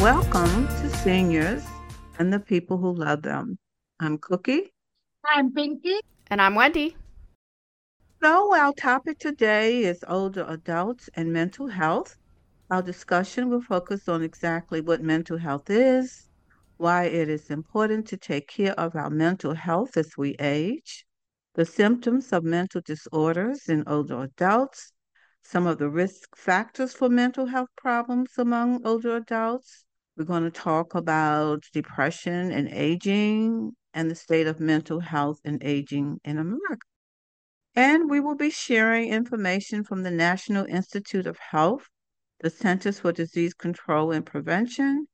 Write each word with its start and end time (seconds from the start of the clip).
Welcome 0.00 0.66
to 0.66 0.88
Seniors 0.88 1.62
and 2.18 2.32
the 2.32 2.40
People 2.40 2.78
Who 2.78 2.94
Love 2.94 3.20
Them. 3.20 3.58
I'm 4.00 4.16
Cookie. 4.16 4.72
I'm 5.26 5.52
Pinky. 5.52 6.00
And 6.30 6.40
I'm 6.40 6.54
Wendy. 6.54 6.96
So, 8.22 8.56
our 8.56 8.72
topic 8.72 9.18
today 9.18 9.84
is 9.84 10.02
older 10.08 10.46
adults 10.48 11.10
and 11.16 11.30
mental 11.30 11.66
health. 11.66 12.16
Our 12.70 12.80
discussion 12.80 13.50
will 13.50 13.60
focus 13.60 14.08
on 14.08 14.22
exactly 14.22 14.80
what 14.80 15.02
mental 15.02 15.36
health 15.36 15.68
is, 15.68 16.30
why 16.78 17.04
it 17.04 17.28
is 17.28 17.50
important 17.50 18.06
to 18.06 18.16
take 18.16 18.48
care 18.48 18.72
of 18.80 18.96
our 18.96 19.10
mental 19.10 19.52
health 19.52 19.98
as 19.98 20.16
we 20.16 20.34
age, 20.40 21.04
the 21.56 21.66
symptoms 21.66 22.32
of 22.32 22.42
mental 22.42 22.80
disorders 22.80 23.68
in 23.68 23.84
older 23.86 24.22
adults, 24.22 24.94
some 25.44 25.66
of 25.66 25.76
the 25.76 25.90
risk 25.90 26.34
factors 26.34 26.94
for 26.94 27.10
mental 27.10 27.44
health 27.44 27.68
problems 27.76 28.30
among 28.38 28.86
older 28.86 29.16
adults, 29.16 29.84
we're 30.20 30.26
going 30.26 30.44
to 30.44 30.50
talk 30.50 30.94
about 30.94 31.64
depression 31.72 32.52
and 32.52 32.68
aging 32.68 33.72
and 33.94 34.10
the 34.10 34.14
state 34.14 34.46
of 34.46 34.60
mental 34.60 35.00
health 35.00 35.38
and 35.46 35.62
aging 35.64 36.20
in 36.26 36.36
America. 36.36 36.86
And 37.74 38.10
we 38.10 38.20
will 38.20 38.34
be 38.34 38.50
sharing 38.50 39.08
information 39.08 39.82
from 39.82 40.02
the 40.02 40.10
National 40.10 40.66
Institute 40.66 41.26
of 41.26 41.38
Health, 41.38 41.88
the 42.40 42.50
Centers 42.50 43.00
for 43.00 43.12
Disease 43.12 43.54
Control 43.54 44.12
and 44.12 44.26
Prevention, 44.26 45.06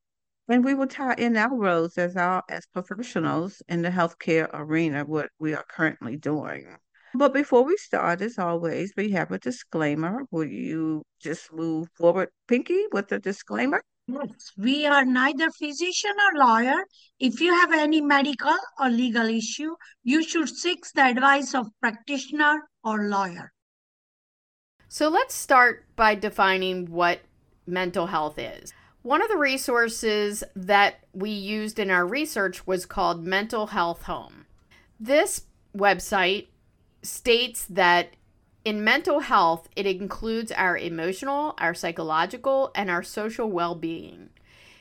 and 0.49 0.65
we 0.65 0.75
will 0.75 0.89
tie 0.89 1.15
in 1.15 1.37
our 1.37 1.57
roles 1.57 1.97
as 1.99 2.17
our 2.17 2.43
as 2.49 2.67
professionals 2.67 3.63
in 3.69 3.83
the 3.83 3.91
healthcare 3.91 4.51
arena, 4.53 5.05
what 5.05 5.29
we 5.39 5.55
are 5.55 5.65
currently 5.71 6.17
doing. 6.17 6.67
But 7.15 7.33
before 7.33 7.63
we 7.63 7.77
start, 7.77 8.23
as 8.23 8.41
always, 8.41 8.93
we 8.97 9.13
have 9.13 9.31
a 9.31 9.39
disclaimer. 9.39 10.25
Will 10.33 10.49
you 10.49 11.05
just 11.21 11.53
move 11.53 11.91
forward, 11.95 12.31
Pinky, 12.49 12.87
with 12.91 13.07
the 13.07 13.21
disclaimer? 13.21 13.85
Yes, 14.09 14.53
we 14.57 14.87
are 14.87 15.05
neither 15.05 15.51
physician 15.51 16.13
or 16.13 16.39
lawyer. 16.39 16.85
If 17.19 17.41
you 17.41 17.53
have 17.53 17.73
any 17.73 18.01
medical 18.01 18.57
or 18.79 18.89
legal 18.89 19.27
issue, 19.27 19.75
you 20.05 20.23
should 20.23 20.49
seek 20.49 20.85
the 20.95 21.07
advice 21.07 21.55
of 21.55 21.67
practitioner 21.81 22.69
or 22.85 23.09
lawyer. 23.09 23.53
So 24.89 25.09
let's 25.09 25.35
start 25.35 25.85
by 25.97 26.15
defining 26.15 26.91
what 26.91 27.21
mental 27.67 28.07
health 28.07 28.39
is. 28.39 28.73
One 29.03 29.23
of 29.23 29.29
the 29.29 29.37
resources 29.37 30.45
that 30.55 31.01
we 31.13 31.31
used 31.31 31.79
in 31.79 31.91
our 31.91 32.07
research 32.07 32.67
was 32.67 32.87
called 32.87 33.27
Mental 33.27 33.69
Health 33.69 34.03
Home. 34.03 34.47
This 35.01 35.43
website 35.77 36.47
states 37.03 37.67
that 37.69 38.11
in 38.67 38.83
mental 38.83 39.21
health, 39.21 39.69
it 39.77 39.87
includes 39.87 40.51
our 40.51 40.77
emotional, 40.77 41.55
our 41.59 41.73
psychological, 41.73 42.73
and 42.75 42.91
our 42.91 43.05
social 43.05 43.49
well 43.49 43.77
being. 43.77 44.31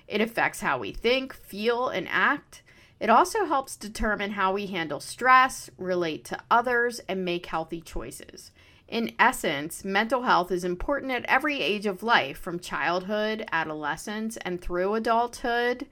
It 0.08 0.22
affects 0.22 0.62
how 0.62 0.80
we 0.80 0.92
think, 0.92 1.36
feel, 1.36 1.90
and 1.90 2.08
act. 2.10 2.64
It 3.00 3.12
also 3.12 3.46
helps 3.46 3.76
determine 3.76 4.32
how 4.32 4.54
we 4.54 4.66
handle 4.66 5.00
stress, 5.00 5.70
relate 5.78 6.26
to 6.26 6.40
others, 6.50 7.00
and 7.08 7.24
make 7.24 7.46
healthy 7.46 7.80
choices. 7.80 8.50
In 8.88 9.14
essence, 9.20 9.86
mental 9.86 10.24
health 10.24 10.52
is 10.52 10.64
important 10.64 11.12
at 11.12 11.26
every 11.26 11.62
age 11.62 11.86
of 11.86 12.02
life, 12.02 12.40
from 12.40 12.60
childhood, 12.60 13.48
adolescence, 13.52 14.36
and 14.38 14.60
through 14.60 14.96
adulthood. 14.96 15.86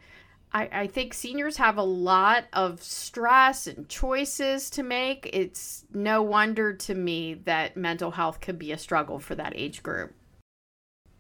I, 0.53 0.69
I 0.71 0.87
think 0.87 1.13
seniors 1.13 1.57
have 1.57 1.77
a 1.77 1.83
lot 1.83 2.45
of 2.53 2.83
stress 2.83 3.65
and 3.67 3.89
choices 3.89 4.69
to 4.71 4.83
make. 4.83 5.29
It's 5.33 5.85
no 5.93 6.21
wonder 6.21 6.73
to 6.73 6.93
me 6.93 7.33
that 7.45 7.75
mental 7.75 8.11
health 8.11 8.39
could 8.41 8.59
be 8.59 8.71
a 8.71 8.77
struggle 8.77 9.19
for 9.19 9.35
that 9.35 9.53
age 9.55 9.81
group. 9.81 10.13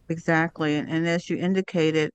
Exactly. 0.09 0.75
And, 0.75 0.89
and 0.89 1.07
as 1.07 1.29
you 1.29 1.37
indicated, 1.37 2.11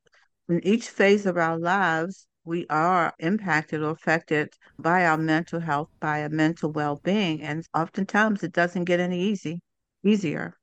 in 0.49 0.65
each 0.67 0.89
phase 0.89 1.27
of 1.27 1.37
our 1.37 1.59
lives, 1.59 2.27
we 2.45 2.67
are 2.71 3.13
impacted 3.19 3.83
or 3.83 3.91
affected 3.91 4.55
by 4.79 5.07
our 5.07 5.19
mental 5.19 5.61
health, 5.61 5.89
by 6.01 6.23
our 6.23 6.29
mental 6.29 6.73
well 6.73 7.01
being. 7.03 7.43
And 7.43 7.65
oftentimes 7.75 8.43
it 8.43 8.53
doesn't 8.53 8.85
get 8.85 9.01
any 9.01 9.21
easy, 9.21 9.61
easier. 10.05 10.58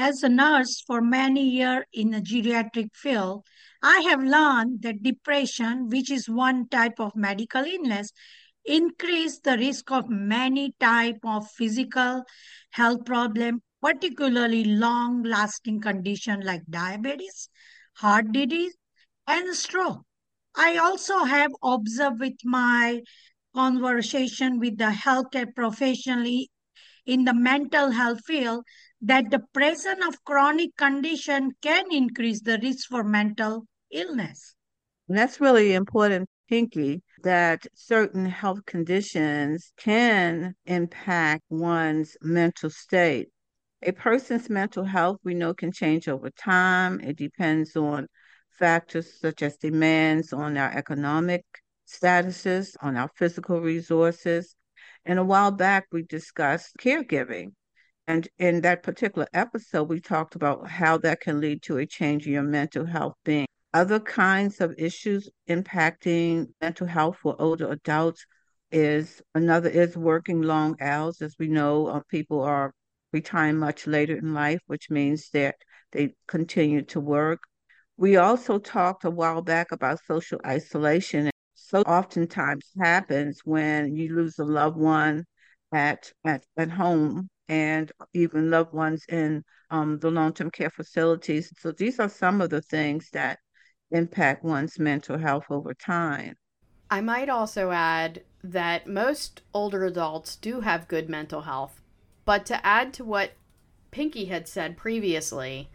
As 0.00 0.22
a 0.22 0.28
nurse 0.28 0.80
for 0.86 1.00
many 1.00 1.42
years 1.42 1.84
in 1.92 2.10
the 2.10 2.20
geriatric 2.20 2.94
field, 2.94 3.44
I 3.82 3.98
have 4.08 4.22
learned 4.22 4.82
that 4.82 5.02
depression, 5.02 5.88
which 5.88 6.08
is 6.08 6.28
one 6.28 6.68
type 6.68 7.00
of 7.00 7.16
medical 7.16 7.64
illness, 7.64 8.12
increase 8.64 9.40
the 9.40 9.58
risk 9.58 9.90
of 9.90 10.08
many 10.08 10.72
type 10.78 11.18
of 11.24 11.50
physical 11.50 12.22
health 12.70 13.04
problem, 13.06 13.60
particularly 13.82 14.62
long-lasting 14.62 15.80
condition 15.80 16.42
like 16.42 16.62
diabetes, 16.70 17.48
heart 17.94 18.30
disease, 18.30 18.76
and 19.26 19.52
stroke. 19.56 20.04
I 20.54 20.76
also 20.76 21.24
have 21.24 21.50
observed 21.60 22.20
with 22.20 22.38
my 22.44 23.00
conversation 23.52 24.60
with 24.60 24.78
the 24.78 24.92
healthcare 24.92 25.52
professional 25.52 26.46
in 27.08 27.24
the 27.24 27.34
mental 27.34 27.90
health 27.90 28.20
field 28.26 28.64
that 29.00 29.30
the 29.30 29.40
presence 29.54 30.04
of 30.06 30.22
chronic 30.24 30.76
condition 30.76 31.52
can 31.62 31.86
increase 31.90 32.42
the 32.42 32.58
risk 32.62 32.86
for 32.88 33.02
mental 33.02 33.64
illness. 33.90 34.54
And 35.08 35.16
that's 35.16 35.40
really 35.40 35.72
important, 35.72 36.28
Pinky, 36.50 37.02
that 37.22 37.66
certain 37.74 38.26
health 38.26 38.66
conditions 38.66 39.72
can 39.78 40.54
impact 40.66 41.44
one's 41.48 42.14
mental 42.20 42.68
state. 42.68 43.28
A 43.82 43.92
person's 43.92 44.50
mental 44.50 44.84
health, 44.84 45.18
we 45.24 45.32
know, 45.32 45.54
can 45.54 45.72
change 45.72 46.08
over 46.08 46.28
time. 46.30 47.00
It 47.00 47.16
depends 47.16 47.74
on 47.74 48.06
factors 48.50 49.18
such 49.18 49.40
as 49.42 49.56
demands 49.56 50.34
on 50.34 50.58
our 50.58 50.70
economic 50.72 51.44
statuses, 51.86 52.74
on 52.82 52.98
our 52.98 53.08
physical 53.16 53.62
resources. 53.62 54.54
And 55.08 55.18
a 55.18 55.24
while 55.24 55.50
back, 55.50 55.86
we 55.90 56.02
discussed 56.02 56.76
caregiving. 56.78 57.52
And 58.06 58.28
in 58.38 58.60
that 58.60 58.82
particular 58.82 59.26
episode, 59.32 59.88
we 59.88 60.00
talked 60.00 60.34
about 60.34 60.68
how 60.68 60.98
that 60.98 61.20
can 61.20 61.40
lead 61.40 61.62
to 61.62 61.78
a 61.78 61.86
change 61.86 62.26
in 62.26 62.34
your 62.34 62.42
mental 62.42 62.84
health 62.84 63.14
being. 63.24 63.46
Other 63.72 64.00
kinds 64.00 64.60
of 64.60 64.74
issues 64.76 65.30
impacting 65.48 66.48
mental 66.60 66.86
health 66.86 67.16
for 67.22 67.34
older 67.40 67.70
adults 67.70 68.26
is 68.70 69.22
another 69.34 69.70
is 69.70 69.96
working 69.96 70.42
long 70.42 70.76
hours. 70.78 71.22
As 71.22 71.36
we 71.38 71.48
know, 71.48 71.86
uh, 71.86 72.00
people 72.10 72.42
are 72.42 72.74
retiring 73.10 73.56
much 73.56 73.86
later 73.86 74.14
in 74.14 74.34
life, 74.34 74.60
which 74.66 74.90
means 74.90 75.30
that 75.30 75.54
they 75.92 76.14
continue 76.26 76.82
to 76.82 77.00
work. 77.00 77.40
We 77.96 78.16
also 78.16 78.58
talked 78.58 79.04
a 79.04 79.10
while 79.10 79.40
back 79.40 79.72
about 79.72 80.04
social 80.04 80.38
isolation. 80.44 81.30
So 81.68 81.82
oftentimes 81.82 82.64
happens 82.80 83.42
when 83.44 83.94
you 83.94 84.16
lose 84.16 84.38
a 84.38 84.44
loved 84.44 84.78
one 84.78 85.26
at 85.70 86.10
at, 86.24 86.42
at 86.56 86.70
home 86.70 87.28
and 87.46 87.92
even 88.14 88.50
loved 88.50 88.72
ones 88.72 89.04
in 89.10 89.44
um, 89.68 89.98
the 89.98 90.10
long 90.10 90.32
term 90.32 90.50
care 90.50 90.70
facilities. 90.70 91.52
So 91.58 91.72
these 91.72 92.00
are 92.00 92.08
some 92.08 92.40
of 92.40 92.48
the 92.48 92.62
things 92.62 93.10
that 93.12 93.40
impact 93.90 94.44
one's 94.44 94.78
mental 94.78 95.18
health 95.18 95.44
over 95.50 95.74
time. 95.74 96.36
I 96.90 97.02
might 97.02 97.28
also 97.28 97.70
add 97.70 98.22
that 98.42 98.86
most 98.86 99.42
older 99.52 99.84
adults 99.84 100.36
do 100.36 100.60
have 100.60 100.88
good 100.88 101.10
mental 101.10 101.42
health. 101.42 101.82
But 102.24 102.46
to 102.46 102.64
add 102.64 102.94
to 102.94 103.04
what 103.04 103.32
Pinky 103.90 104.24
had 104.24 104.48
said 104.48 104.78
previously, 104.78 105.68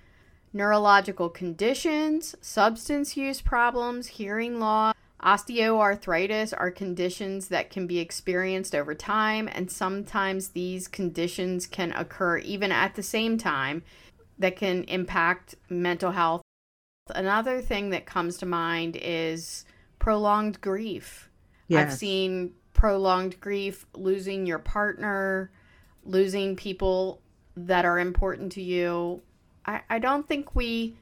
neurological 0.53 1.29
conditions, 1.29 2.33
substance 2.41 3.15
use 3.15 3.41
problems, 3.41 4.07
hearing 4.07 4.59
loss, 4.59 4.95
Osteoarthritis 5.23 6.53
are 6.57 6.69
conditions 6.69 7.47
that 7.47 7.69
can 7.69 7.87
be 7.87 7.99
experienced 7.99 8.75
over 8.75 8.93
time, 8.93 9.47
and 9.51 9.71
sometimes 9.71 10.49
these 10.49 10.87
conditions 10.87 11.65
can 11.65 11.93
occur 11.93 12.39
even 12.39 12.71
at 12.71 12.95
the 12.95 13.03
same 13.03 13.37
time 13.37 13.83
that 14.37 14.57
can 14.57 14.83
impact 14.85 15.55
mental 15.69 16.11
health. 16.11 16.41
Another 17.15 17.61
thing 17.61 17.89
that 17.91 18.05
comes 18.05 18.37
to 18.37 18.45
mind 18.45 18.97
is 19.01 19.63
prolonged 19.99 20.59
grief. 20.59 21.29
Yes. 21.69 21.91
I've 21.91 21.97
seen 21.97 22.53
prolonged 22.73 23.39
grief, 23.39 23.85
losing 23.93 24.45
your 24.45 24.59
partner, 24.59 25.51
losing 26.03 26.57
people 26.57 27.21
that 27.55 27.85
are 27.85 27.99
important 27.99 28.51
to 28.53 28.61
you. 28.61 29.21
I, 29.65 29.81
I 29.89 29.99
don't 29.99 30.27
think 30.27 30.55
we 30.55 30.97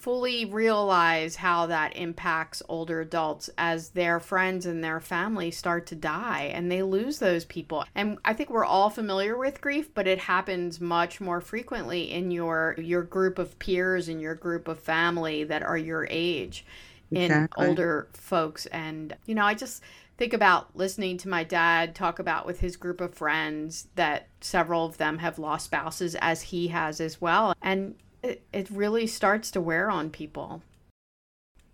fully 0.00 0.46
realize 0.46 1.36
how 1.36 1.66
that 1.66 1.94
impacts 1.94 2.62
older 2.68 3.02
adults 3.02 3.50
as 3.58 3.90
their 3.90 4.18
friends 4.18 4.64
and 4.64 4.82
their 4.82 4.98
family 4.98 5.50
start 5.50 5.86
to 5.86 5.94
die 5.94 6.50
and 6.54 6.72
they 6.72 6.82
lose 6.82 7.18
those 7.18 7.44
people. 7.44 7.84
And 7.94 8.18
I 8.24 8.32
think 8.32 8.48
we're 8.48 8.64
all 8.64 8.88
familiar 8.88 9.36
with 9.36 9.60
grief, 9.60 9.92
but 9.92 10.06
it 10.06 10.18
happens 10.18 10.80
much 10.80 11.20
more 11.20 11.40
frequently 11.40 12.10
in 12.10 12.30
your 12.30 12.74
your 12.78 13.02
group 13.02 13.38
of 13.38 13.58
peers 13.58 14.08
and 14.08 14.20
your 14.20 14.34
group 14.34 14.68
of 14.68 14.80
family 14.80 15.44
that 15.44 15.62
are 15.62 15.78
your 15.78 16.06
age 16.10 16.64
exactly. 17.10 17.64
in 17.64 17.70
older 17.70 18.08
folks 18.14 18.66
and 18.66 19.14
you 19.26 19.34
know, 19.34 19.44
I 19.44 19.54
just 19.54 19.82
think 20.16 20.32
about 20.32 20.74
listening 20.74 21.18
to 21.18 21.28
my 21.28 21.44
dad 21.44 21.94
talk 21.94 22.18
about 22.18 22.46
with 22.46 22.60
his 22.60 22.76
group 22.76 23.00
of 23.00 23.14
friends 23.14 23.88
that 23.96 24.28
several 24.40 24.84
of 24.86 24.96
them 24.96 25.18
have 25.18 25.38
lost 25.38 25.66
spouses 25.66 26.14
as 26.20 26.42
he 26.42 26.68
has 26.68 27.00
as 27.00 27.20
well. 27.20 27.54
And 27.62 27.94
it, 28.22 28.42
it 28.52 28.68
really 28.70 29.06
starts 29.06 29.50
to 29.52 29.60
wear 29.60 29.90
on 29.90 30.10
people. 30.10 30.62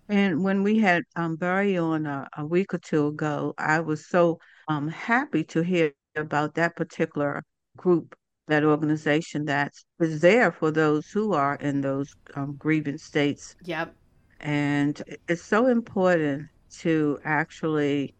And 0.08 0.44
when 0.44 0.62
we 0.62 0.78
had 0.78 1.02
um, 1.16 1.36
Barry 1.36 1.76
on 1.76 2.06
a, 2.06 2.28
a 2.36 2.46
week 2.46 2.72
or 2.72 2.78
two 2.78 3.08
ago, 3.08 3.54
I 3.58 3.80
was 3.80 4.06
so 4.06 4.38
um, 4.68 4.88
happy 4.88 5.42
to 5.44 5.62
hear 5.62 5.92
about 6.14 6.54
that 6.54 6.76
particular 6.76 7.42
group, 7.76 8.14
that 8.46 8.64
organization 8.64 9.44
that 9.46 9.72
is 9.98 10.20
there 10.20 10.52
for 10.52 10.70
those 10.70 11.08
who 11.08 11.32
are 11.32 11.56
in 11.56 11.80
those 11.80 12.14
um, 12.34 12.54
grieving 12.56 12.98
states. 12.98 13.56
Yep. 13.64 13.94
And 14.40 15.02
it's 15.28 15.42
so 15.42 15.66
important 15.66 16.48
to 16.78 17.18
actually 17.24 18.14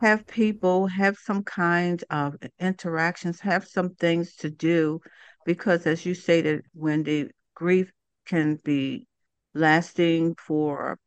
have 0.00 0.26
people 0.26 0.86
have 0.86 1.16
some 1.16 1.42
kind 1.42 2.02
of 2.10 2.36
interactions, 2.60 3.40
have 3.40 3.66
some 3.66 3.90
things 3.94 4.36
to 4.36 4.50
do, 4.50 5.00
because 5.44 5.86
as 5.86 6.04
you 6.06 6.14
stated, 6.14 6.62
Wendy, 6.74 7.28
grief 7.56 7.90
can 8.26 8.60
be 8.62 9.08
lasting 9.54 10.36
for 10.36 10.98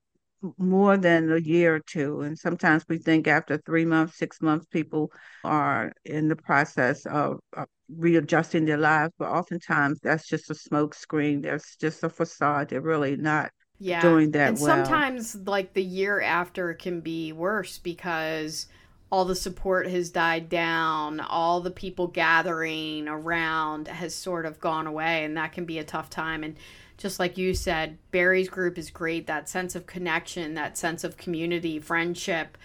more 0.58 0.98
than 0.98 1.32
a 1.32 1.40
year 1.40 1.76
or 1.76 1.80
two. 1.80 2.22
And 2.22 2.38
sometimes 2.38 2.84
we 2.90 2.98
think 2.98 3.28
after 3.28 3.58
three 3.58 3.86
months, 3.86 4.18
six 4.18 4.42
months, 4.42 4.66
people 4.68 5.12
are 5.44 5.94
in 6.06 6.28
the 6.28 6.36
process 6.36 7.06
of, 7.06 7.40
of 7.56 7.68
readjusting 7.90 8.66
their 8.66 8.78
lives. 8.78 9.14
But 9.18 9.30
oftentimes 9.30 10.00
that's 10.02 10.28
just 10.28 10.50
a 10.50 10.56
smoke 10.56 10.94
screen. 10.94 11.42
That's 11.42 11.76
just 11.78 12.04
a 12.04 12.10
facade. 12.10 12.70
They're 12.70 12.82
really 12.82 13.16
not 13.16 13.52
yeah. 13.80 14.02
doing 14.02 14.32
that 14.32 14.50
and 14.50 14.60
well. 14.60 14.86
sometimes 14.86 15.36
like 15.46 15.74
the 15.74 15.84
year 15.84 16.22
after 16.22 16.74
can 16.74 17.02
be 17.02 17.32
worse 17.32 17.78
because 17.78 18.68
all 19.12 19.26
the 19.26 19.36
support 19.36 19.88
has 19.88 20.12
died 20.12 20.50
down, 20.50 21.20
all 21.20 21.62
the 21.62 21.72
people 21.72 22.08
gathering 22.08 23.08
around 23.08 23.88
has 23.88 24.14
sort 24.14 24.46
of 24.46 24.60
gone 24.60 24.86
away, 24.86 25.24
and 25.24 25.36
that 25.36 25.52
can 25.52 25.66
be 25.66 25.80
a 25.80 25.84
tough 25.84 26.10
time. 26.10 26.44
And 26.44 26.56
just 26.98 27.20
like 27.20 27.38
you 27.38 27.54
said, 27.54 27.98
Barry's 28.12 28.50
group 28.50 28.78
is 28.78 28.92
great. 28.92 29.26
That 29.26 29.50
sense 29.50 29.76
of 29.76 29.88
connection, 29.88 30.54
that 30.54 30.78
sense 30.78 31.04
of 31.04 31.18
community, 31.18 31.80
friendship, 31.80 32.58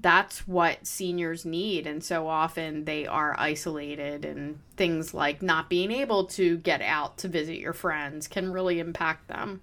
that's 0.00 0.48
what 0.48 0.84
seniors 0.84 1.44
need. 1.44 1.86
And 1.86 2.02
so 2.02 2.26
often 2.26 2.84
they 2.84 3.06
are 3.06 3.36
isolated, 3.38 4.24
and 4.24 4.58
things 4.76 5.14
like 5.14 5.40
not 5.40 5.70
being 5.70 5.92
able 5.92 6.24
to 6.26 6.56
get 6.56 6.82
out 6.82 7.18
to 7.18 7.28
visit 7.28 7.58
your 7.58 7.74
friends 7.74 8.26
can 8.26 8.50
really 8.50 8.80
impact 8.80 9.28
them. 9.28 9.60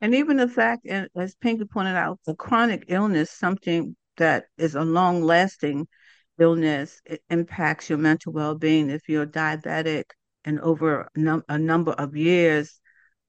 And 0.00 0.14
even 0.14 0.36
the 0.36 0.46
fact, 0.46 0.86
as 0.86 1.34
Pinky 1.36 1.64
pointed 1.64 1.96
out, 1.96 2.20
the 2.26 2.34
chronic 2.34 2.84
illness, 2.88 3.30
something 3.30 3.96
that 4.16 4.46
is 4.58 4.74
a 4.74 4.82
long 4.84 5.22
lasting 5.22 5.86
illness, 6.38 7.00
it 7.04 7.22
impacts 7.30 7.88
your 7.88 7.98
mental 7.98 8.32
well 8.32 8.54
being. 8.54 8.90
If 8.90 9.08
you're 9.08 9.26
diabetic 9.26 10.04
and 10.44 10.60
over 10.60 11.00
a, 11.02 11.08
num- 11.18 11.44
a 11.48 11.58
number 11.58 11.92
of 11.92 12.16
years, 12.16 12.80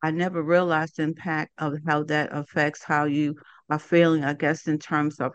I 0.01 0.11
never 0.11 0.43
realized 0.43 0.97
the 0.97 1.03
impact 1.03 1.51
of 1.57 1.77
how 1.87 2.03
that 2.03 2.29
affects 2.31 2.83
how 2.83 3.05
you 3.05 3.35
are 3.69 3.79
feeling, 3.79 4.23
I 4.23 4.33
guess, 4.33 4.67
in 4.67 4.79
terms 4.79 5.19
of 5.19 5.33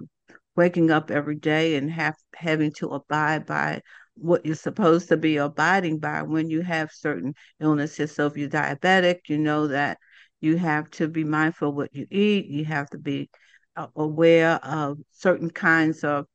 waking 0.56 0.90
up 0.90 1.10
every 1.10 1.36
day 1.36 1.76
and 1.76 1.90
have 1.90 2.14
having 2.34 2.72
to 2.72 2.88
abide 2.88 3.46
by 3.46 3.80
what 4.14 4.44
you're 4.44 4.54
supposed 4.54 5.08
to 5.08 5.16
be 5.16 5.38
abiding 5.38 5.98
by 5.98 6.22
when 6.22 6.50
you 6.50 6.60
have 6.60 6.90
certain 6.92 7.34
illnesses. 7.60 8.14
So 8.14 8.26
if 8.26 8.36
you're 8.36 8.48
diabetic, 8.48 9.20
you 9.28 9.38
know 9.38 9.68
that 9.68 9.98
you 10.40 10.56
have 10.56 10.90
to 10.92 11.08
be 11.08 11.24
mindful 11.24 11.72
what 11.72 11.94
you 11.94 12.06
eat. 12.10 12.46
You 12.46 12.64
have 12.66 12.90
to 12.90 12.98
be 12.98 13.30
aware 13.96 14.54
of 14.64 14.98
certain 15.12 15.50
kinds 15.50 16.04
of 16.04 16.26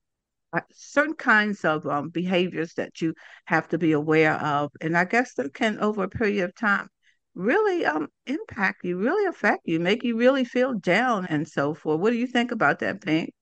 uh, 0.53 0.61
certain 0.71 1.13
kinds 1.13 1.65
of 1.65 1.85
um, 1.85 2.09
behaviors 2.09 2.73
that 2.75 3.01
you 3.01 3.13
have 3.45 3.67
to 3.67 3.77
be 3.77 3.91
aware 3.91 4.35
of, 4.35 4.71
and 4.81 4.97
I 4.97 5.05
guess 5.05 5.33
that 5.35 5.53
can, 5.53 5.77
over 5.79 6.03
a 6.03 6.09
period 6.09 6.45
of 6.45 6.55
time, 6.55 6.87
really 7.35 7.85
um 7.85 8.07
impact 8.25 8.83
you, 8.83 8.97
really 8.97 9.27
affect 9.27 9.61
you, 9.65 9.79
make 9.79 10.03
you 10.03 10.17
really 10.17 10.45
feel 10.45 10.73
down 10.73 11.25
and 11.27 11.47
so 11.47 11.73
forth. 11.73 11.99
What 11.99 12.11
do 12.11 12.17
you 12.17 12.27
think 12.27 12.51
about 12.51 12.79
that, 12.79 13.01
Pink? 13.01 13.33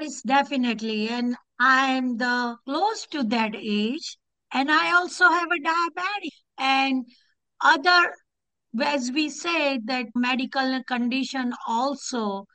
Is 0.00 0.22
definitely, 0.22 1.08
and 1.10 1.36
I'm 1.60 2.16
the 2.16 2.56
close 2.64 3.06
to 3.08 3.22
that 3.24 3.54
age, 3.54 4.16
and 4.52 4.70
I 4.70 4.92
also 4.94 5.28
have 5.28 5.48
a 5.50 5.60
diabetic 5.60 6.30
and 6.58 7.04
other, 7.62 8.14
as 8.80 9.12
we 9.12 9.28
say, 9.28 9.78
that 9.84 10.06
medical 10.14 10.82
condition 10.86 11.52
also 11.66 12.46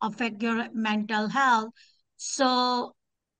affect 0.00 0.42
your 0.42 0.68
mental 0.72 1.28
health. 1.28 1.70
So 2.16 2.94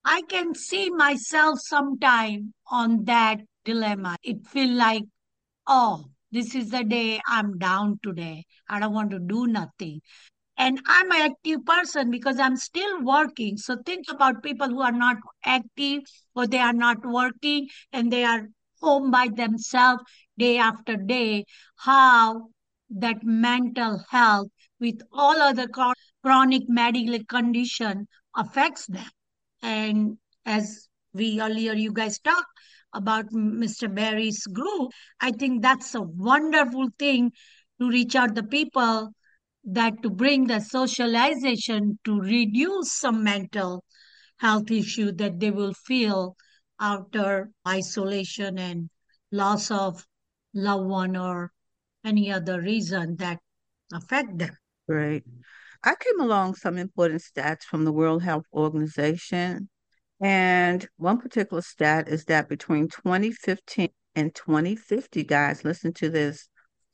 I 0.04 0.22
can 0.28 0.54
see 0.54 0.90
myself 0.90 1.60
sometime 1.60 2.52
on 2.70 3.04
that 3.04 3.40
dilemma. 3.64 4.16
It 4.22 4.46
feel 4.46 4.70
like, 4.70 5.04
oh, 5.66 6.04
this 6.30 6.54
is 6.54 6.70
the 6.70 6.84
day 6.84 7.20
I'm 7.26 7.58
down 7.58 8.00
today. 8.02 8.44
I 8.68 8.80
don't 8.80 8.92
want 8.92 9.10
to 9.12 9.18
do 9.18 9.46
nothing. 9.46 10.00
And 10.56 10.80
I'm 10.86 11.10
an 11.10 11.32
active 11.32 11.64
person 11.64 12.10
because 12.10 12.38
I'm 12.38 12.56
still 12.56 13.02
working. 13.02 13.56
So 13.56 13.76
think 13.84 14.06
about 14.10 14.42
people 14.42 14.68
who 14.68 14.82
are 14.82 14.92
not 14.92 15.16
active 15.44 16.02
or 16.34 16.46
they 16.46 16.58
are 16.58 16.72
not 16.72 16.98
working 17.04 17.68
and 17.92 18.12
they 18.12 18.24
are 18.24 18.48
home 18.80 19.10
by 19.10 19.28
themselves 19.34 20.02
day 20.38 20.58
after 20.58 20.96
day. 20.96 21.44
How 21.76 22.48
that 22.90 23.24
mental 23.24 24.04
health 24.10 24.48
with 24.80 25.00
all 25.12 25.40
other 25.40 25.66
chronic 26.22 26.62
medical 26.68 27.18
condition 27.24 28.06
affects 28.36 28.86
them. 28.86 29.08
And 29.62 30.18
as 30.44 30.88
we 31.12 31.40
earlier, 31.40 31.72
you 31.72 31.92
guys 31.92 32.18
talked 32.18 32.46
about 32.92 33.32
Mr. 33.32 33.92
Barry's 33.92 34.44
group, 34.46 34.92
I 35.20 35.32
think 35.32 35.62
that's 35.62 35.94
a 35.94 36.02
wonderful 36.02 36.88
thing 36.98 37.32
to 37.80 37.88
reach 37.88 38.14
out 38.14 38.34
the 38.34 38.42
people 38.42 39.10
that 39.64 40.02
to 40.02 40.10
bring 40.10 40.46
the 40.46 40.60
socialization 40.60 41.98
to 42.04 42.20
reduce 42.20 42.92
some 42.92 43.24
mental 43.24 43.84
health 44.38 44.70
issue 44.70 45.12
that 45.12 45.40
they 45.40 45.50
will 45.50 45.72
feel 45.72 46.36
after 46.78 47.50
isolation 47.66 48.58
and 48.58 48.90
loss 49.32 49.70
of 49.70 50.06
loved 50.52 50.86
one 50.86 51.16
or 51.16 51.50
any 52.04 52.30
other 52.30 52.60
reason 52.60 53.16
that 53.16 53.38
affect 53.92 54.38
them. 54.38 54.56
Right. 54.86 55.24
I 55.82 55.94
came 55.94 56.20
along 56.20 56.54
some 56.54 56.78
important 56.78 57.22
stats 57.22 57.62
from 57.62 57.84
the 57.84 57.92
World 57.92 58.22
Health 58.22 58.46
Organization. 58.52 59.68
And 60.20 60.88
one 60.96 61.18
particular 61.18 61.62
stat 61.62 62.08
is 62.08 62.24
that 62.26 62.48
between 62.48 62.88
2015 62.88 63.88
and 64.14 64.34
2050, 64.34 65.24
guys, 65.24 65.64
listen 65.64 65.92
to 65.94 66.08
this, 66.08 66.48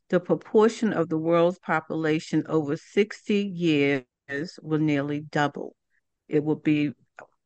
the 0.09 0.18
proportion 0.18 0.92
of 0.92 1.09
the 1.09 1.18
world's 1.18 1.59
population 1.59 2.44
over 2.49 2.76
60 2.76 3.35
years 3.35 4.04
will 4.62 4.80
nearly 4.80 5.20
double. 5.20 5.76
It 6.28 6.42
will 6.42 6.56
be 6.56 6.92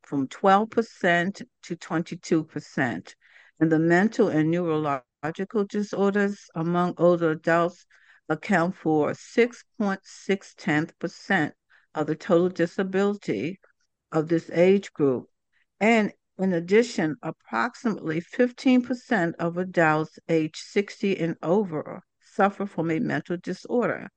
from 0.03 0.27
12% 0.27 1.41
to 1.63 1.75
22%. 1.75 3.15
And 3.59 3.71
the 3.71 3.79
mental 3.79 4.29
and 4.29 4.51
neurological 4.51 5.65
disorders 5.65 6.49
among 6.55 6.95
older 6.97 7.31
adults 7.31 7.85
account 8.29 8.75
for 8.75 9.11
6.6% 9.11 11.51
of 11.93 12.07
the 12.07 12.15
total 12.15 12.49
disability 12.49 13.59
of 14.11 14.27
this 14.27 14.49
age 14.51 14.91
group. 14.93 15.27
And 15.79 16.11
in 16.37 16.53
addition, 16.53 17.15
approximately 17.21 18.21
15% 18.21 19.35
of 19.39 19.57
adults 19.57 20.19
age 20.27 20.57
60 20.57 21.17
and 21.19 21.37
over 21.41 22.01
suffer 22.19 22.65
from 22.65 22.91
a 22.91 22.99
mental 22.99 23.37
disorder. 23.37 24.09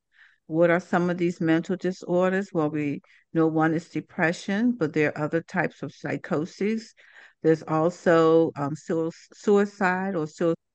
What 0.47 0.71
are 0.71 0.81
some 0.81 1.11
of 1.11 1.19
these 1.19 1.41
mental 1.41 1.77
disorders? 1.77 2.51
Well, 2.53 2.71
we 2.71 3.03
know 3.33 3.47
one 3.47 3.75
is 3.75 3.89
depression, 3.89 4.73
but 4.73 4.95
there 4.95 5.17
are 5.17 5.25
other 5.25 5.43
types 5.43 5.83
of 5.83 5.95
psychoses. 5.95 6.95
There's 7.43 7.63
also 7.63 8.51
um, 8.57 8.75
suicide 8.75 10.17
or 10.17 10.27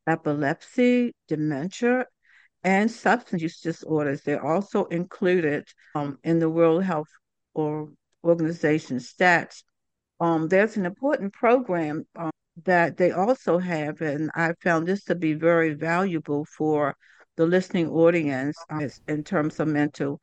epilepsy, 0.07 1.13
dementia, 1.27 2.05
and 2.63 2.89
substance 2.89 3.41
use 3.41 3.59
disorders. 3.59 4.21
They're 4.21 4.45
also 4.45 4.85
included 4.85 5.67
um, 5.95 6.17
in 6.23 6.39
the 6.39 6.49
World 6.49 6.83
Health 6.83 7.09
or 7.53 7.89
Organization 8.23 8.97
stats. 8.97 9.63
Um, 10.19 10.47
there's 10.47 10.77
an 10.77 10.85
important 10.85 11.33
program 11.33 12.05
um, 12.15 12.31
that 12.63 12.97
they 12.97 13.11
also 13.11 13.57
have, 13.57 14.01
and 14.01 14.29
I 14.35 14.53
found 14.61 14.87
this 14.87 15.03
to 15.05 15.15
be 15.15 15.33
very 15.33 15.73
valuable 15.73 16.45
for 16.45 16.95
the 17.35 17.45
listening 17.45 17.89
audience 17.89 18.55
um, 18.69 18.87
in 19.07 19.23
terms 19.23 19.59
of 19.59 19.67
mental 19.67 20.21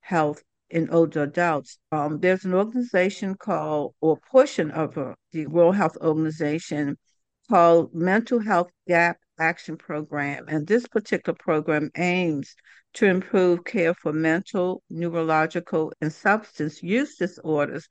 health 0.00 0.42
in 0.68 0.88
older 0.90 1.24
adults. 1.24 1.78
Um, 1.90 2.20
there's 2.20 2.44
an 2.44 2.54
organization 2.54 3.34
called, 3.34 3.94
or 4.00 4.18
portion 4.30 4.70
of 4.70 4.96
uh, 4.96 5.14
the 5.32 5.46
World 5.46 5.76
Health 5.76 5.96
Organization 6.00 6.96
called 7.48 7.92
Mental 7.92 8.38
Health 8.38 8.70
Gap 8.86 9.18
Action 9.40 9.76
Program. 9.76 10.44
And 10.48 10.66
this 10.66 10.86
particular 10.86 11.36
program 11.38 11.90
aims 11.96 12.54
to 12.94 13.06
improve 13.06 13.64
care 13.64 13.94
for 13.94 14.12
mental, 14.12 14.82
neurological, 14.90 15.92
and 16.00 16.12
substance 16.12 16.82
use 16.82 17.16
disorders 17.16 17.88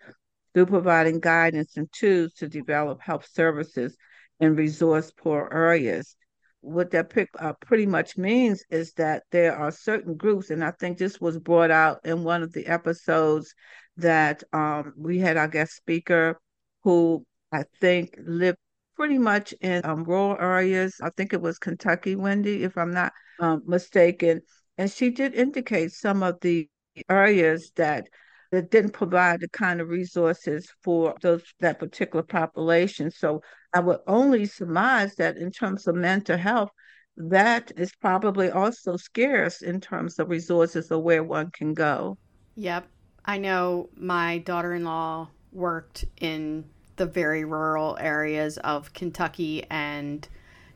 through 0.54 0.68
providing 0.68 1.20
guidance 1.20 1.78
and 1.78 1.92
tools 1.92 2.34
to 2.36 2.48
develop 2.48 3.02
health 3.02 3.28
services 3.34 3.98
in 4.40 4.56
resource 4.56 5.12
poor 5.18 5.50
areas. 5.52 6.16
what 6.62 6.92
that 6.92 7.12
uh, 7.40 7.54
pretty 7.62 7.86
much 7.86 8.18
means 8.18 8.64
is 8.70 8.94
that 8.94 9.24
there 9.32 9.56
are 9.56 9.72
certain 9.72 10.16
groups, 10.16 10.50
and 10.50 10.64
I 10.64 10.72
think 10.72 10.98
this 10.98 11.20
was 11.22 11.40
brought 11.40 11.72
out 11.72 12.02
in 12.04 12.24
one 12.24 12.44
of 12.44 12.52
the 12.52 12.68
episodes 12.68 13.54
that 13.98 14.44
um, 14.54 14.94
we 14.98 15.20
had 15.20 15.38
our 15.38 15.48
guest 15.48 15.76
speaker 15.76 16.40
who 16.84 17.26
I 17.52 17.64
think 17.80 18.16
lived 18.26 18.58
pretty 19.00 19.18
much 19.18 19.54
in 19.62 19.80
um, 19.86 20.04
rural 20.04 20.36
areas. 20.42 21.00
I 21.02 21.10
think 21.16 21.32
it 21.32 21.42
was 21.42 21.58
Kentucky, 21.58 22.18
Wendy, 22.18 22.64
if 22.64 22.78
I'm 22.78 22.92
not 22.92 23.14
um, 23.40 23.64
mistaken. 23.66 24.42
And 24.78 24.92
she 24.92 25.10
did 25.10 25.34
indicate 25.36 25.94
some 25.94 26.22
of 26.22 26.36
the 26.42 26.68
areas 27.08 27.72
that 27.78 28.08
that 28.52 28.72
didn't 28.72 28.92
provide 28.92 29.40
the 29.40 29.48
kind 29.48 29.80
of 29.80 29.88
resources 29.88 30.70
for 30.84 31.16
those 31.22 31.44
that 31.62 31.80
particular 31.80 32.24
population. 32.24 33.10
So 33.10 33.42
I 33.74 33.80
would 33.80 34.00
only 34.06 34.46
surmise 34.46 35.16
that 35.16 35.38
in 35.38 35.50
terms 35.52 35.88
of 35.88 35.96
mental 35.96 36.38
health, 36.38 36.72
that 37.16 37.72
is 37.78 37.94
probably 38.02 38.52
also 38.52 38.98
scarce 38.98 39.62
in 39.62 39.80
terms 39.80 40.20
of 40.20 40.30
resources 40.30 40.92
or 40.92 41.02
where 41.02 41.24
one 41.24 41.52
can 41.52 41.74
go. 41.74 42.18
Yep. 42.56 42.86
I 43.24 43.38
know 43.38 43.92
my 43.96 44.40
daughter 44.40 44.74
in 44.74 44.84
law 44.84 45.30
worked 45.54 46.04
in 46.20 46.66
the 47.00 47.08
very 47.08 47.44
rural 47.44 47.98
areas 48.00 48.58
of 48.60 48.94
Kentucky 48.94 49.66
and 49.72 50.28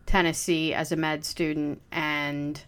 Tennessee 0.07 0.73
as 0.73 0.91
a 0.91 0.95
med 0.95 1.23
student, 1.23 1.81
and 1.91 2.59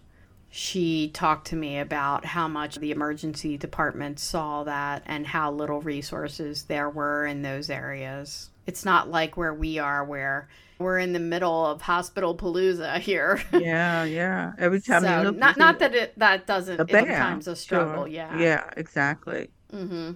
she 0.49 1.09
talked 1.09 1.47
to 1.47 1.55
me 1.55 1.79
about 1.79 2.25
how 2.25 2.47
much 2.47 2.75
the 2.75 2.91
emergency 2.91 3.57
department 3.57 4.19
saw 4.19 4.63
that 4.65 5.01
and 5.05 5.25
how 5.25 5.51
little 5.51 5.81
resources 5.81 6.63
there 6.63 6.89
were 6.89 7.25
in 7.25 7.41
those 7.41 7.69
areas. 7.69 8.51
It's 8.67 8.85
not 8.85 9.09
like 9.09 9.37
where 9.37 9.53
we 9.53 9.79
are, 9.79 10.03
where 10.03 10.49
we're 10.77 10.99
in 10.99 11.13
the 11.13 11.19
middle 11.19 11.65
of 11.65 11.81
hospital 11.81 12.35
palooza 12.35 12.99
here. 12.99 13.41
yeah, 13.53 14.03
yeah. 14.03 14.53
Every 14.57 14.81
time 14.81 15.01
so, 15.01 15.17
you 15.17 15.23
look, 15.27 15.37
not 15.37 15.57
not 15.57 15.79
that 15.79 15.95
it 15.95 16.19
that 16.19 16.45
doesn't 16.45 16.77
sometimes 16.77 17.47
a 17.47 17.55
struggle. 17.55 18.03
Sure. 18.03 18.07
Yeah, 18.07 18.37
yeah, 18.37 18.69
exactly. 18.75 19.49
Mm-hmm. 19.73 20.11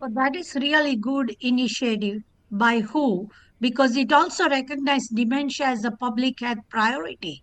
Well, 0.00 0.10
that 0.10 0.34
is 0.34 0.54
really 0.54 0.96
good 0.96 1.36
initiative 1.40 2.22
by 2.50 2.80
WHO? 2.80 3.30
Because 3.60 3.96
it 3.96 4.12
also 4.12 4.48
recognized 4.48 5.14
dementia 5.14 5.66
as 5.66 5.84
a 5.84 5.90
public 5.90 6.40
health 6.40 6.58
priority. 6.68 7.42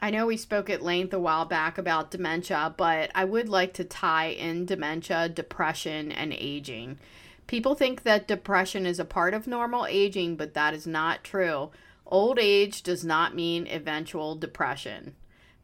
I 0.00 0.10
know 0.10 0.26
we 0.26 0.36
spoke 0.36 0.68
at 0.68 0.82
length 0.82 1.14
a 1.14 1.18
while 1.18 1.46
back 1.46 1.78
about 1.78 2.10
dementia, 2.10 2.74
but 2.76 3.10
I 3.14 3.24
would 3.24 3.48
like 3.48 3.72
to 3.74 3.84
tie 3.84 4.26
in 4.26 4.66
dementia, 4.66 5.28
depression, 5.28 6.12
and 6.12 6.34
aging. 6.34 6.98
People 7.46 7.74
think 7.74 8.02
that 8.02 8.28
depression 8.28 8.84
is 8.84 9.00
a 9.00 9.04
part 9.04 9.32
of 9.32 9.46
normal 9.46 9.86
aging, 9.86 10.36
but 10.36 10.54
that 10.54 10.74
is 10.74 10.86
not 10.86 11.24
true. 11.24 11.70
Old 12.04 12.38
age 12.38 12.82
does 12.82 13.04
not 13.04 13.34
mean 13.34 13.66
eventual 13.66 14.34
depression. 14.36 15.14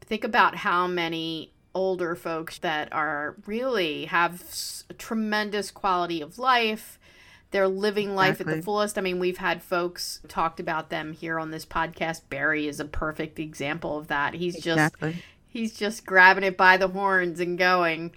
Think 0.00 0.24
about 0.24 0.56
how 0.56 0.86
many 0.86 1.52
older 1.74 2.14
folks 2.14 2.58
that 2.58 2.92
are 2.92 3.36
really 3.46 4.06
have 4.06 4.42
tremendous 4.98 5.70
quality 5.70 6.20
of 6.20 6.38
life. 6.38 6.98
They're 7.52 7.68
living 7.68 8.14
life 8.14 8.32
exactly. 8.32 8.52
at 8.52 8.56
the 8.56 8.62
fullest. 8.62 8.98
I 8.98 9.02
mean, 9.02 9.18
we've 9.18 9.38
had 9.38 9.62
folks 9.62 10.20
talked 10.26 10.58
about 10.58 10.90
them 10.90 11.12
here 11.12 11.38
on 11.38 11.50
this 11.50 11.64
podcast. 11.64 12.22
Barry 12.28 12.66
is 12.66 12.80
a 12.80 12.84
perfect 12.84 13.38
example 13.38 13.98
of 13.98 14.08
that. 14.08 14.34
He's 14.34 14.56
exactly. 14.56 15.12
just 15.12 15.24
he's 15.46 15.76
just 15.76 16.06
grabbing 16.06 16.44
it 16.44 16.56
by 16.56 16.76
the 16.76 16.88
horns 16.88 17.38
and 17.38 17.58
going. 17.58 18.12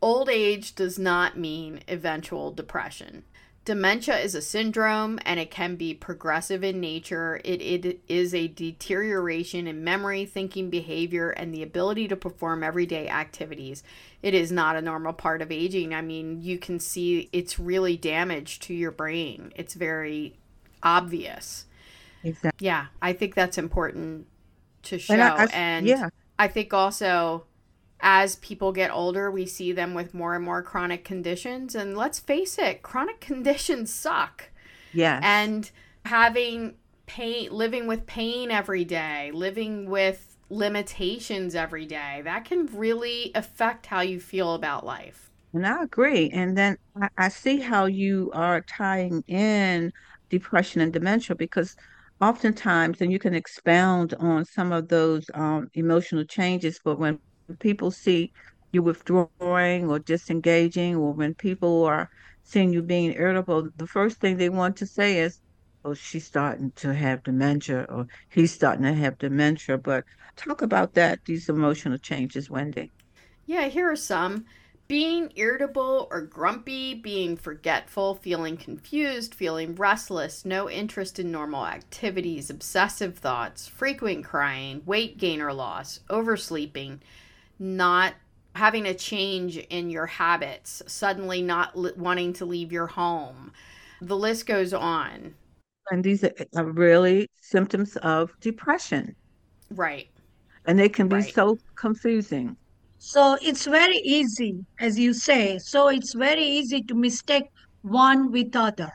Old 0.00 0.28
age 0.28 0.74
does 0.74 0.98
not 0.98 1.36
mean 1.36 1.80
eventual 1.88 2.52
depression. 2.52 3.24
Dementia 3.66 4.16
is 4.16 4.36
a 4.36 4.40
syndrome 4.40 5.18
and 5.26 5.40
it 5.40 5.50
can 5.50 5.74
be 5.74 5.92
progressive 5.92 6.62
in 6.62 6.80
nature. 6.80 7.40
It, 7.44 7.60
it 7.60 8.00
is 8.08 8.32
a 8.32 8.46
deterioration 8.46 9.66
in 9.66 9.82
memory, 9.82 10.24
thinking, 10.24 10.70
behavior, 10.70 11.30
and 11.30 11.52
the 11.52 11.64
ability 11.64 12.06
to 12.08 12.16
perform 12.16 12.62
everyday 12.62 13.08
activities. 13.08 13.82
It 14.22 14.34
is 14.34 14.52
not 14.52 14.76
a 14.76 14.80
normal 14.80 15.12
part 15.12 15.42
of 15.42 15.50
aging. 15.50 15.92
I 15.92 16.00
mean, 16.00 16.42
you 16.42 16.58
can 16.58 16.78
see 16.78 17.28
it's 17.32 17.58
really 17.58 17.96
damage 17.96 18.60
to 18.60 18.72
your 18.72 18.92
brain, 18.92 19.52
it's 19.56 19.74
very 19.74 20.36
obvious. 20.84 21.64
Exactly. 22.22 22.64
Yeah, 22.64 22.86
I 23.02 23.12
think 23.14 23.34
that's 23.34 23.58
important 23.58 24.28
to 24.84 24.98
show. 25.00 25.14
And, 25.14 25.22
I, 25.22 25.42
I, 25.42 25.46
and 25.46 25.86
yeah. 25.86 26.08
I 26.38 26.46
think 26.46 26.72
also 26.72 27.46
as 28.00 28.36
people 28.36 28.72
get 28.72 28.90
older, 28.90 29.30
we 29.30 29.46
see 29.46 29.72
them 29.72 29.94
with 29.94 30.14
more 30.14 30.34
and 30.34 30.44
more 30.44 30.62
chronic 30.62 31.04
conditions. 31.04 31.74
And 31.74 31.96
let's 31.96 32.18
face 32.18 32.58
it, 32.58 32.82
chronic 32.82 33.20
conditions 33.20 33.92
suck. 33.92 34.50
Yeah. 34.92 35.20
And 35.22 35.70
having 36.04 36.76
pain, 37.06 37.50
living 37.52 37.86
with 37.86 38.06
pain 38.06 38.50
every 38.50 38.84
day, 38.84 39.30
living 39.32 39.88
with 39.90 40.36
limitations 40.48 41.54
every 41.54 41.86
day, 41.86 42.20
that 42.24 42.44
can 42.44 42.66
really 42.66 43.32
affect 43.34 43.86
how 43.86 44.00
you 44.00 44.20
feel 44.20 44.54
about 44.54 44.84
life. 44.84 45.30
And 45.52 45.66
I 45.66 45.82
agree. 45.82 46.30
And 46.30 46.56
then 46.56 46.76
I, 47.00 47.08
I 47.16 47.28
see 47.28 47.58
how 47.58 47.86
you 47.86 48.30
are 48.34 48.60
tying 48.62 49.22
in 49.26 49.92
depression 50.28 50.80
and 50.80 50.92
dementia 50.92 51.36
because 51.36 51.76
oftentimes, 52.20 53.00
and 53.00 53.10
you 53.12 53.18
can 53.18 53.34
expound 53.34 54.14
on 54.14 54.44
some 54.44 54.72
of 54.72 54.88
those 54.88 55.24
um, 55.34 55.68
emotional 55.74 56.24
changes, 56.24 56.80
but 56.84 56.98
when 56.98 57.18
people 57.54 57.90
see 57.90 58.32
you 58.72 58.82
withdrawing 58.82 59.88
or 59.88 59.98
disengaging, 59.98 60.96
or 60.96 61.12
when 61.12 61.34
people 61.34 61.84
are 61.84 62.10
seeing 62.42 62.72
you 62.72 62.82
being 62.82 63.12
irritable, 63.14 63.68
the 63.76 63.86
first 63.86 64.18
thing 64.18 64.36
they 64.36 64.48
want 64.48 64.76
to 64.76 64.86
say 64.86 65.18
is, 65.20 65.40
oh, 65.84 65.94
she's 65.94 66.26
starting 66.26 66.72
to 66.76 66.92
have 66.92 67.22
dementia, 67.22 67.86
or 67.88 68.06
he's 68.28 68.52
starting 68.52 68.82
to 68.84 68.92
have 68.92 69.18
dementia. 69.18 69.78
But 69.78 70.04
talk 70.36 70.62
about 70.62 70.94
that, 70.94 71.24
these 71.24 71.48
emotional 71.48 71.98
changes, 71.98 72.50
Wendy. 72.50 72.90
Yeah, 73.46 73.68
here 73.68 73.90
are 73.90 73.96
some. 73.96 74.44
Being 74.88 75.32
irritable 75.34 76.06
or 76.12 76.20
grumpy, 76.20 76.94
being 76.94 77.36
forgetful, 77.36 78.16
feeling 78.16 78.56
confused, 78.56 79.34
feeling 79.34 79.74
restless, 79.74 80.44
no 80.44 80.70
interest 80.70 81.18
in 81.18 81.32
normal 81.32 81.66
activities, 81.66 82.50
obsessive 82.50 83.18
thoughts, 83.18 83.66
frequent 83.66 84.24
crying, 84.24 84.82
weight 84.86 85.18
gain 85.18 85.40
or 85.40 85.52
loss, 85.52 86.00
oversleeping, 86.08 87.00
not 87.58 88.14
having 88.54 88.86
a 88.86 88.94
change 88.94 89.58
in 89.58 89.90
your 89.90 90.06
habits, 90.06 90.82
suddenly 90.86 91.42
not 91.42 91.76
li- 91.78 91.92
wanting 91.96 92.32
to 92.34 92.44
leave 92.44 92.72
your 92.72 92.86
home. 92.86 93.52
The 94.00 94.16
list 94.16 94.46
goes 94.46 94.72
on. 94.72 95.34
And 95.90 96.02
these 96.02 96.24
are 96.24 96.32
uh, 96.56 96.62
really 96.64 97.28
symptoms 97.40 97.96
of 97.98 98.32
depression. 98.40 99.14
Right. 99.70 100.08
And 100.66 100.78
they 100.78 100.88
can 100.88 101.08
be 101.08 101.16
right. 101.16 101.34
so 101.34 101.58
confusing. 101.76 102.56
So 102.98 103.36
it's 103.40 103.66
very 103.66 103.98
easy, 103.98 104.64
as 104.80 104.98
you 104.98 105.12
say. 105.12 105.58
So 105.58 105.88
it's 105.88 106.14
very 106.14 106.42
easy 106.42 106.82
to 106.82 106.94
mistake 106.94 107.44
one 107.82 108.32
with 108.32 108.56
other. 108.56 108.90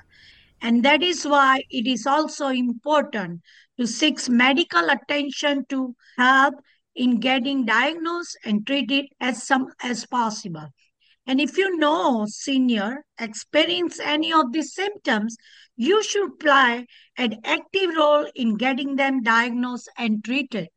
And 0.61 0.83
that 0.83 1.01
is 1.01 1.25
why 1.25 1.61
it 1.69 1.87
is 1.87 2.05
also 2.05 2.47
important 2.47 3.41
to 3.79 3.87
seek 3.87 4.27
medical 4.29 4.89
attention 4.89 5.65
to 5.69 5.95
help 6.17 6.55
in 6.95 7.19
getting 7.19 7.65
diagnosed 7.65 8.37
and 8.43 8.65
treated 8.65 9.05
as 9.19 9.43
some 9.43 9.71
as 9.81 10.05
possible. 10.05 10.69
And 11.27 11.39
if 11.39 11.57
you 11.57 11.77
know 11.77 12.25
senior 12.27 13.05
experience 13.19 13.99
any 13.99 14.33
of 14.33 14.51
these 14.51 14.73
symptoms, 14.73 15.37
you 15.75 16.03
should 16.03 16.39
play 16.39 16.87
an 17.17 17.39
active 17.43 17.95
role 17.95 18.27
in 18.35 18.55
getting 18.55 18.95
them 18.95 19.21
diagnosed 19.21 19.89
and 19.97 20.23
treated. 20.23 20.69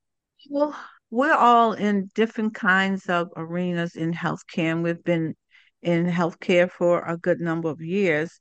Well, 0.51 0.77
we're 1.11 1.35
all 1.35 1.73
in 1.73 2.11
different 2.15 2.55
kinds 2.55 3.09
of 3.09 3.29
arenas 3.37 3.97
in 3.97 4.13
healthcare, 4.13 4.73
and 4.73 4.83
we've 4.83 5.03
been 5.03 5.35
in 5.83 6.07
healthcare 6.07 6.71
for 6.71 7.05
a 7.07 7.17
good 7.17 7.41
number 7.41 7.69
of 7.71 7.81
years. 7.81 8.41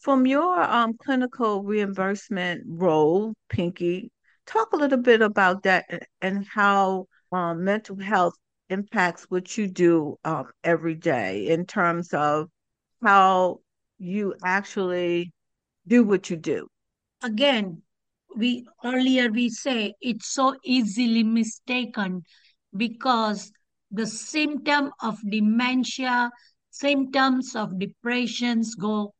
From 0.00 0.26
your 0.26 0.60
um, 0.60 0.94
clinical 0.98 1.62
reimbursement 1.62 2.64
role, 2.66 3.34
Pinky, 3.48 4.10
talk 4.46 4.72
a 4.72 4.76
little 4.76 4.98
bit 4.98 5.22
about 5.22 5.62
that 5.62 5.86
and 6.20 6.46
how 6.46 7.06
um, 7.34 7.64
mental 7.64 7.96
health 7.98 8.34
impacts 8.70 9.24
what 9.28 9.58
you 9.58 9.66
do 9.66 10.16
um, 10.24 10.46
every 10.62 10.94
day 10.94 11.48
in 11.48 11.66
terms 11.66 12.12
of 12.12 12.48
how 13.02 13.58
you 13.98 14.34
actually 14.44 15.32
do 15.86 16.04
what 16.04 16.30
you 16.30 16.36
do. 16.36 16.66
Again, 17.22 17.82
we 18.36 18.66
earlier 18.84 19.30
we 19.30 19.48
say 19.48 19.94
it's 20.00 20.28
so 20.32 20.56
easily 20.64 21.22
mistaken 21.22 22.22
because 22.76 23.52
the 23.90 24.06
symptom 24.06 24.90
of 25.00 25.18
dementia, 25.28 26.30
symptoms 26.70 27.54
of 27.54 27.78
depressions 27.78 28.74
go 28.74 29.14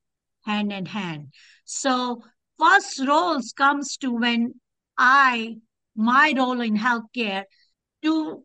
hand 0.44 0.72
in 0.72 0.86
hand. 0.86 1.28
So 1.64 2.22
first 2.58 3.06
roles 3.06 3.52
comes 3.56 3.96
to 3.98 4.10
when 4.12 4.54
I, 4.98 5.56
my 5.94 6.34
role 6.36 6.60
in 6.60 6.76
healthcare 6.76 7.44
to 8.04 8.44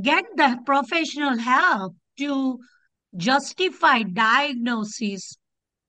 get 0.00 0.24
the 0.36 0.58
professional 0.64 1.38
help 1.38 1.94
to 2.18 2.58
justify 3.16 4.02
diagnosis 4.02 5.36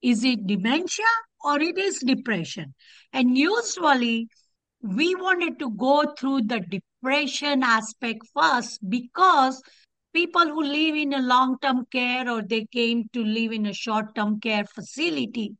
is 0.02 0.24
it 0.24 0.46
dementia 0.46 1.14
or 1.42 1.60
it 1.60 1.78
is 1.78 2.00
depression 2.00 2.74
and 3.12 3.38
usually 3.38 4.28
we 4.82 5.14
wanted 5.14 5.58
to 5.58 5.70
go 5.70 6.12
through 6.18 6.42
the 6.42 6.60
depression 6.60 7.62
aspect 7.62 8.20
first 8.34 8.78
because 8.88 9.62
people 10.14 10.46
who 10.46 10.62
live 10.62 10.94
in 10.94 11.12
a 11.12 11.20
long 11.20 11.56
term 11.60 11.86
care 11.90 12.30
or 12.30 12.42
they 12.42 12.66
came 12.66 13.08
to 13.12 13.24
live 13.24 13.52
in 13.52 13.66
a 13.66 13.72
short 13.72 14.14
term 14.14 14.38
care 14.40 14.64
facility, 14.64 15.56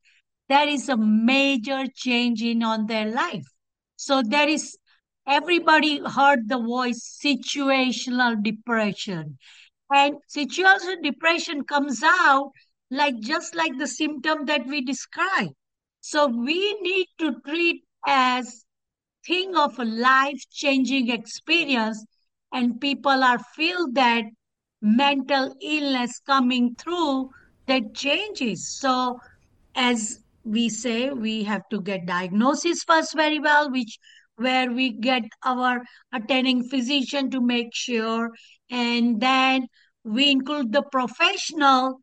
there 0.49 0.69
is 0.69 0.89
a 0.89 0.97
major 0.97 1.85
change 1.95 2.43
in 2.43 2.63
on 2.63 2.87
their 2.87 3.11
life. 3.11 3.47
So 3.97 4.23
there 4.23 4.49
is 4.49 4.77
everybody 5.27 6.01
heard 6.05 6.49
the 6.49 6.59
voice 6.59 7.19
situational 7.23 8.43
depression. 8.43 9.39
And 9.93 10.17
situational 10.35 11.03
depression 11.03 11.65
comes 11.65 12.03
out 12.03 12.53
like 12.91 13.19
just 13.21 13.55
like 13.55 13.79
the 13.79 13.87
symptom 13.87 14.45
that 14.47 14.67
we 14.67 14.83
describe. 14.83 15.51
So 16.01 16.27
we 16.27 16.75
need 16.81 17.07
to 17.19 17.41
treat 17.47 17.83
as 18.07 18.65
thing 19.27 19.57
of 19.57 19.79
a 19.79 19.85
life-changing 19.85 21.11
experience 21.11 22.05
and 22.53 22.81
people 22.81 23.25
are 23.25 23.39
feel 23.57 23.91
that 23.93 24.25
mental 24.83 25.55
illness 25.63 26.21
coming 26.27 26.75
through 26.75 27.31
that 27.67 27.95
changes. 27.95 28.69
So 28.79 29.19
as 29.75 30.21
we 30.45 30.69
say, 30.69 31.11
we 31.11 31.43
have 31.45 31.63
to 31.71 31.81
get 31.81 32.07
diagnosis 32.07 32.85
first 32.85 33.15
very 33.15 33.39
well, 33.39 33.71
which 33.71 33.99
where 34.37 34.71
we 34.71 34.93
get 34.93 35.23
our 35.45 35.83
attending 36.13 36.69
physician 36.69 37.31
to 37.31 37.41
make 37.41 37.75
sure. 37.75 38.31
And 38.71 39.21
then 39.21 39.69
we 40.05 40.31
include 40.31 40.73
the 40.73 40.83
professional 40.83 42.01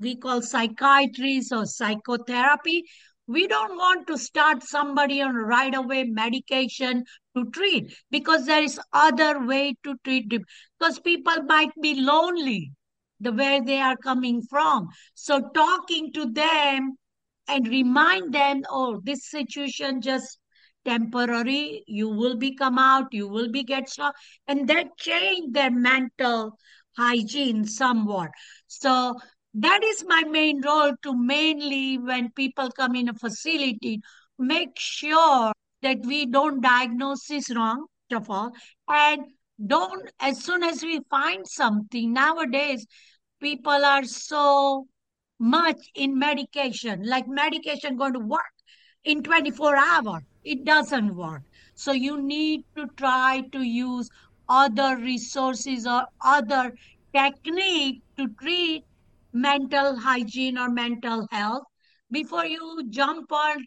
we 0.00 0.16
call 0.16 0.42
psychiatrists 0.42 1.52
or 1.52 1.66
psychotherapy. 1.66 2.84
We 3.26 3.46
don't 3.46 3.76
want 3.76 4.06
to 4.06 4.16
start 4.16 4.62
somebody 4.62 5.20
on 5.20 5.34
right 5.34 5.74
away 5.74 6.04
medication 6.04 7.04
to 7.36 7.50
treat 7.50 7.94
because 8.10 8.46
there 8.46 8.62
is 8.62 8.80
other 8.92 9.44
way 9.44 9.74
to 9.84 9.96
treat 10.04 10.30
them. 10.30 10.44
Because 10.78 10.98
people 11.00 11.42
might 11.42 11.72
be 11.82 12.00
lonely 12.00 12.72
the 13.20 13.32
where 13.32 13.62
they 13.62 13.80
are 13.80 13.96
coming 13.96 14.42
from. 14.48 14.88
So 15.14 15.50
talking 15.54 16.12
to 16.12 16.30
them 16.30 16.96
and 17.48 17.66
remind 17.66 18.32
them 18.32 18.62
oh 18.70 19.00
this 19.04 19.28
situation 19.28 20.00
just 20.00 20.38
temporary 20.84 21.82
you 21.86 22.08
will 22.08 22.36
be 22.36 22.54
come 22.54 22.78
out 22.78 23.12
you 23.12 23.28
will 23.28 23.50
be 23.50 23.62
get 23.62 23.88
strong 23.88 24.12
and 24.46 24.68
that 24.68 24.96
change 24.96 25.52
their 25.52 25.70
mental 25.70 26.56
hygiene 26.98 27.64
somewhat. 27.64 28.30
So 28.66 29.18
that 29.54 29.82
is 29.82 30.04
my 30.06 30.24
main 30.24 30.60
role 30.60 30.92
to 31.02 31.16
mainly 31.16 31.96
when 31.98 32.30
people 32.32 32.70
come 32.70 32.94
in 32.96 33.08
a 33.08 33.14
facility 33.14 34.00
make 34.38 34.78
sure 34.78 35.52
that 35.82 35.98
we 36.04 36.26
don't 36.26 36.60
diagnose 36.60 37.26
this 37.26 37.54
wrong 37.54 37.86
of 38.12 38.30
all 38.30 38.52
and 38.88 39.22
don't 39.66 40.10
as 40.20 40.42
soon 40.44 40.62
as 40.62 40.82
we 40.82 41.00
find 41.10 41.46
something 41.46 42.12
nowadays 42.12 42.86
people 43.40 43.84
are 43.84 44.04
so 44.04 44.86
much 45.38 45.90
in 45.94 46.18
medication 46.18 47.02
like 47.04 47.26
medication 47.26 47.96
going 47.96 48.12
to 48.12 48.20
work 48.20 48.54
in 49.04 49.22
24 49.22 49.76
hours 49.76 50.22
it 50.44 50.64
doesn't 50.64 51.14
work 51.14 51.42
so 51.74 51.92
you 51.92 52.20
need 52.20 52.64
to 52.76 52.86
try 52.96 53.42
to 53.52 53.62
use 53.62 54.08
other 54.48 54.96
resources 54.96 55.86
or 55.86 56.06
other 56.24 56.72
technique 57.12 58.02
to 58.16 58.28
treat 58.40 58.84
mental 59.32 59.96
hygiene 59.96 60.58
or 60.58 60.70
mental 60.70 61.26
health 61.30 61.64
before 62.10 62.46
you 62.46 62.82
jump 62.88 63.30
on 63.30 63.64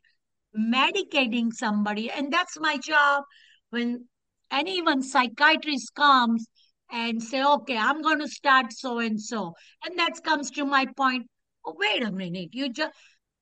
medicating 0.57 1.53
somebody. 1.53 2.09
And 2.09 2.31
that's 2.31 2.59
my 2.59 2.77
job 2.77 3.23
when 3.69 4.07
anyone 4.51 5.01
psychiatrist 5.01 5.93
comes 5.95 6.45
and 6.91 7.21
say, 7.21 7.43
okay, 7.43 7.77
I'm 7.77 8.01
going 8.01 8.19
to 8.19 8.27
start 8.27 8.73
so 8.73 8.99
and 8.99 9.21
so. 9.21 9.53
And 9.85 9.97
that 9.97 10.23
comes 10.23 10.51
to 10.51 10.65
my 10.65 10.85
point. 10.97 11.27
Oh, 11.65 11.75
wait 11.77 12.03
a 12.03 12.11
minute. 12.11 12.49
You 12.53 12.69
just 12.69 12.91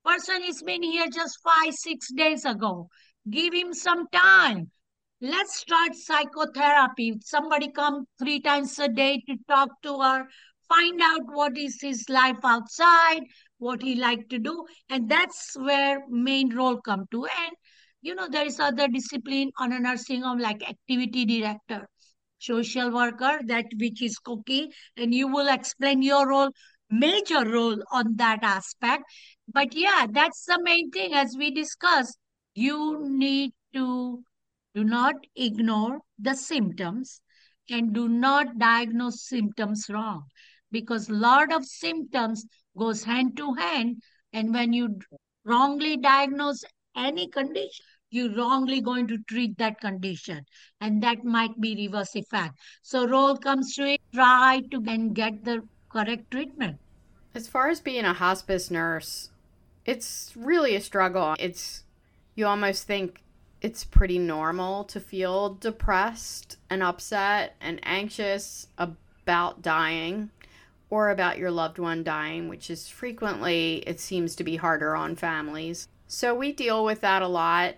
person 0.04 0.42
has 0.42 0.62
been 0.62 0.82
here 0.82 1.06
just 1.12 1.38
five, 1.42 1.74
six 1.74 2.12
days 2.12 2.44
ago. 2.44 2.88
Give 3.28 3.52
him 3.52 3.74
some 3.74 4.08
time. 4.08 4.70
Let's 5.20 5.56
start 5.56 5.94
psychotherapy. 5.94 7.18
Somebody 7.22 7.70
come 7.70 8.06
three 8.18 8.40
times 8.40 8.78
a 8.78 8.88
day 8.88 9.22
to 9.28 9.36
talk 9.48 9.68
to 9.82 9.98
her 10.00 10.26
find 10.70 11.00
out 11.02 11.22
what 11.26 11.58
is 11.58 11.78
his 11.80 12.04
life 12.08 12.38
outside, 12.44 13.22
what 13.58 13.82
he 13.82 13.96
like 13.96 14.28
to 14.28 14.38
do, 14.38 14.64
and 14.88 15.10
that's 15.10 15.56
where 15.58 16.02
main 16.08 16.54
role 16.54 16.80
come 16.80 17.04
to. 17.10 17.24
And 17.24 17.52
you 18.02 18.14
know, 18.14 18.28
there 18.30 18.46
is 18.46 18.58
other 18.60 18.88
discipline 18.88 19.50
on 19.58 19.72
a 19.72 19.80
nursing 19.80 20.22
home 20.22 20.38
like 20.38 20.68
activity 20.68 21.26
director, 21.26 21.88
social 22.38 22.90
worker, 22.90 23.40
that 23.46 23.66
which 23.78 24.00
is 24.00 24.16
cookie, 24.18 24.70
and 24.96 25.12
you 25.12 25.28
will 25.28 25.48
explain 25.48 26.02
your 26.02 26.28
role, 26.28 26.50
major 26.88 27.44
role 27.44 27.76
on 27.92 28.16
that 28.16 28.38
aspect. 28.42 29.04
But 29.52 29.74
yeah, 29.74 30.06
that's 30.10 30.44
the 30.46 30.58
main 30.62 30.90
thing 30.90 31.12
as 31.12 31.34
we 31.36 31.50
discussed. 31.50 32.16
You 32.54 33.08
need 33.08 33.52
to 33.74 34.22
do 34.74 34.84
not 34.84 35.14
ignore 35.36 36.00
the 36.18 36.34
symptoms 36.34 37.20
and 37.70 37.92
do 37.92 38.08
not 38.08 38.58
diagnose 38.58 39.22
symptoms 39.22 39.86
wrong 39.88 40.24
because 40.70 41.10
lot 41.10 41.52
of 41.52 41.64
symptoms 41.64 42.44
goes 42.76 43.04
hand 43.04 43.36
to 43.36 43.54
hand 43.54 44.02
and 44.32 44.52
when 44.52 44.72
you 44.72 44.98
wrongly 45.44 45.96
diagnose 45.96 46.64
any 46.96 47.28
condition 47.28 47.84
you're 48.10 48.34
wrongly 48.34 48.80
going 48.80 49.06
to 49.06 49.18
treat 49.28 49.56
that 49.58 49.80
condition 49.80 50.44
and 50.80 51.02
that 51.02 51.24
might 51.24 51.60
be 51.60 51.76
reverse 51.76 52.16
effect. 52.16 52.58
So 52.82 53.06
role 53.06 53.36
comes 53.36 53.74
to 53.76 53.84
it 53.84 54.00
try 54.12 54.62
to 54.70 54.82
and 54.88 55.14
get 55.14 55.44
the 55.44 55.62
correct 55.88 56.30
treatment. 56.30 56.78
As 57.34 57.46
far 57.46 57.68
as 57.68 57.80
being 57.80 58.04
a 58.04 58.14
hospice 58.14 58.70
nurse 58.70 59.30
it's 59.86 60.32
really 60.36 60.76
a 60.76 60.80
struggle. 60.80 61.34
It's 61.38 61.84
you 62.34 62.46
almost 62.46 62.86
think 62.86 63.22
it's 63.60 63.84
pretty 63.84 64.18
normal 64.18 64.84
to 64.84 65.00
feel 65.00 65.54
depressed 65.54 66.56
and 66.70 66.82
upset 66.82 67.56
and 67.60 67.78
anxious 67.82 68.68
about 68.78 69.62
dying 69.62 70.30
or 70.88 71.10
about 71.10 71.38
your 71.38 71.50
loved 71.50 71.78
one 71.78 72.02
dying, 72.02 72.48
which 72.48 72.70
is 72.70 72.88
frequently, 72.88 73.84
it 73.86 74.00
seems 74.00 74.34
to 74.36 74.44
be 74.44 74.56
harder 74.56 74.96
on 74.96 75.14
families. 75.14 75.88
So 76.08 76.34
we 76.34 76.52
deal 76.52 76.84
with 76.84 77.00
that 77.02 77.22
a 77.22 77.28
lot. 77.28 77.76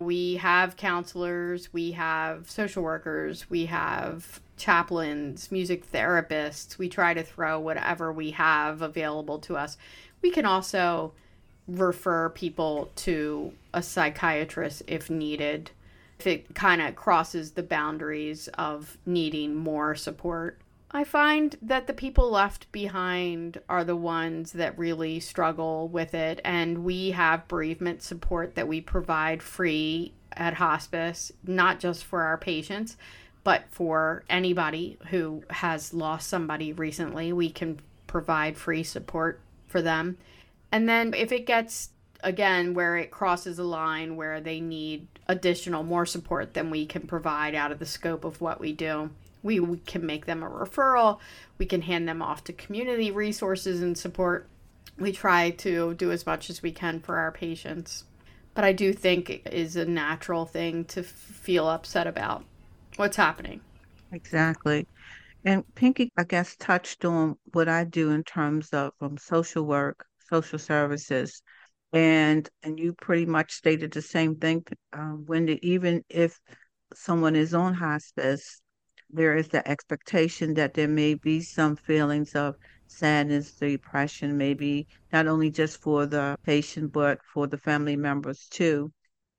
We 0.00 0.36
have 0.36 0.76
counselors, 0.76 1.72
we 1.72 1.92
have 1.92 2.50
social 2.50 2.82
workers, 2.82 3.50
we 3.50 3.66
have 3.66 4.40
chaplains, 4.56 5.50
music 5.50 5.90
therapists. 5.90 6.78
We 6.78 6.88
try 6.88 7.14
to 7.14 7.22
throw 7.22 7.58
whatever 7.60 8.12
we 8.12 8.32
have 8.32 8.82
available 8.82 9.38
to 9.40 9.56
us. 9.56 9.78
We 10.20 10.30
can 10.30 10.44
also 10.44 11.14
refer 11.68 12.30
people 12.30 12.90
to 12.96 13.52
a 13.74 13.82
psychiatrist 13.82 14.82
if 14.86 15.10
needed, 15.10 15.70
if 16.18 16.26
it 16.26 16.54
kind 16.54 16.80
of 16.80 16.96
crosses 16.96 17.52
the 17.52 17.62
boundaries 17.62 18.48
of 18.54 18.96
needing 19.06 19.54
more 19.54 19.94
support. 19.94 20.58
I 20.90 21.04
find 21.04 21.54
that 21.60 21.86
the 21.86 21.92
people 21.92 22.30
left 22.30 22.72
behind 22.72 23.60
are 23.68 23.84
the 23.84 23.96
ones 23.96 24.52
that 24.52 24.78
really 24.78 25.20
struggle 25.20 25.86
with 25.88 26.14
it, 26.14 26.40
and 26.44 26.82
we 26.82 27.10
have 27.10 27.46
bereavement 27.46 28.02
support 28.02 28.54
that 28.54 28.68
we 28.68 28.80
provide 28.80 29.42
free 29.42 30.14
at 30.32 30.54
hospice, 30.54 31.30
not 31.44 31.78
just 31.78 32.04
for 32.04 32.22
our 32.22 32.38
patients, 32.38 32.96
but 33.44 33.64
for 33.70 34.24
anybody 34.30 34.96
who 35.08 35.42
has 35.50 35.92
lost 35.92 36.28
somebody 36.28 36.72
recently. 36.72 37.34
We 37.34 37.50
can 37.50 37.80
provide 38.06 38.56
free 38.56 38.82
support 38.82 39.40
for 39.66 39.82
them. 39.82 40.16
And 40.72 40.88
then 40.88 41.14
if 41.14 41.32
it 41.32 41.46
gets 41.46 41.90
again 42.22 42.74
where 42.74 42.96
it 42.96 43.10
crosses 43.10 43.58
a 43.58 43.64
line 43.64 44.16
where 44.16 44.40
they 44.40 44.60
need 44.60 45.06
additional 45.28 45.84
more 45.84 46.04
support 46.04 46.54
than 46.54 46.68
we 46.68 46.84
can 46.84 47.06
provide 47.06 47.54
out 47.54 47.70
of 47.70 47.78
the 47.78 47.86
scope 47.86 48.24
of 48.24 48.40
what 48.40 48.58
we 48.60 48.72
do 48.72 49.10
we, 49.42 49.60
we 49.60 49.78
can 49.78 50.04
make 50.04 50.26
them 50.26 50.42
a 50.42 50.48
referral. 50.48 51.18
We 51.58 51.66
can 51.66 51.82
hand 51.82 52.08
them 52.08 52.22
off 52.22 52.44
to 52.44 52.52
community 52.52 53.10
resources 53.10 53.82
and 53.82 53.96
support. 53.96 54.46
We 54.98 55.12
try 55.12 55.50
to 55.50 55.94
do 55.94 56.10
as 56.10 56.26
much 56.26 56.50
as 56.50 56.62
we 56.62 56.72
can 56.72 57.00
for 57.00 57.16
our 57.16 57.32
patients. 57.32 58.04
But 58.54 58.64
I 58.64 58.72
do 58.72 58.92
think 58.92 59.30
it 59.30 59.52
is 59.52 59.76
a 59.76 59.84
natural 59.84 60.44
thing 60.44 60.84
to 60.86 61.02
feel 61.02 61.68
upset 61.68 62.06
about 62.06 62.44
what's 62.96 63.16
happening. 63.16 63.60
Exactly. 64.10 64.86
And 65.44 65.62
Pinky, 65.76 66.10
I 66.16 66.24
guess, 66.24 66.56
touched 66.56 67.04
on 67.04 67.36
what 67.52 67.68
I 67.68 67.84
do 67.84 68.10
in 68.10 68.24
terms 68.24 68.70
of 68.70 68.92
um, 69.00 69.16
social 69.16 69.64
work, 69.64 70.04
social 70.28 70.58
services, 70.58 71.42
and 71.92 72.48
and 72.62 72.78
you 72.78 72.94
pretty 72.94 73.26
much 73.26 73.52
stated 73.52 73.92
the 73.92 74.02
same 74.02 74.36
thing. 74.36 74.64
Uh, 74.92 75.16
when 75.26 75.48
even 75.62 76.04
if 76.08 76.38
someone 76.94 77.36
is 77.36 77.54
on 77.54 77.74
hospice, 77.74 78.60
there 79.10 79.36
is 79.36 79.48
the 79.48 79.66
expectation 79.68 80.54
that 80.54 80.74
there 80.74 80.88
may 80.88 81.14
be 81.14 81.40
some 81.40 81.76
feelings 81.76 82.34
of 82.34 82.56
sadness, 82.86 83.52
depression, 83.52 84.36
maybe 84.36 84.86
not 85.12 85.26
only 85.26 85.50
just 85.50 85.80
for 85.80 86.06
the 86.06 86.36
patient, 86.42 86.92
but 86.92 87.18
for 87.32 87.46
the 87.46 87.58
family 87.58 87.96
members 87.96 88.46
too. 88.50 88.92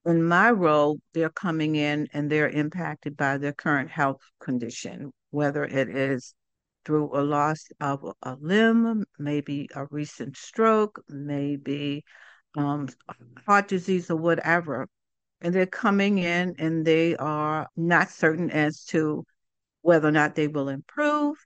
in 0.05 0.23
my 0.23 0.51
role, 0.51 0.99
they're 1.13 1.29
coming 1.29 1.75
in 1.75 2.07
and 2.13 2.29
they're 2.31 2.49
impacted 2.49 3.15
by 3.17 3.37
their 3.37 3.53
current 3.53 3.89
health 3.91 4.21
condition, 4.39 5.11
whether 5.31 5.63
it 5.63 5.89
is 5.89 6.33
through 6.89 7.11
a 7.13 7.21
loss 7.21 7.67
of 7.79 8.03
a 8.23 8.35
limb, 8.41 9.05
maybe 9.19 9.69
a 9.75 9.85
recent 9.91 10.35
stroke, 10.35 10.99
maybe 11.07 12.03
um, 12.57 12.87
heart 13.45 13.67
disease 13.67 14.09
or 14.09 14.15
whatever. 14.15 14.87
And 15.39 15.53
they're 15.53 15.67
coming 15.67 16.17
in 16.17 16.55
and 16.57 16.83
they 16.83 17.15
are 17.17 17.67
not 17.77 18.09
certain 18.09 18.49
as 18.49 18.85
to 18.85 19.23
whether 19.83 20.07
or 20.07 20.11
not 20.11 20.33
they 20.33 20.47
will 20.47 20.67
improve. 20.67 21.37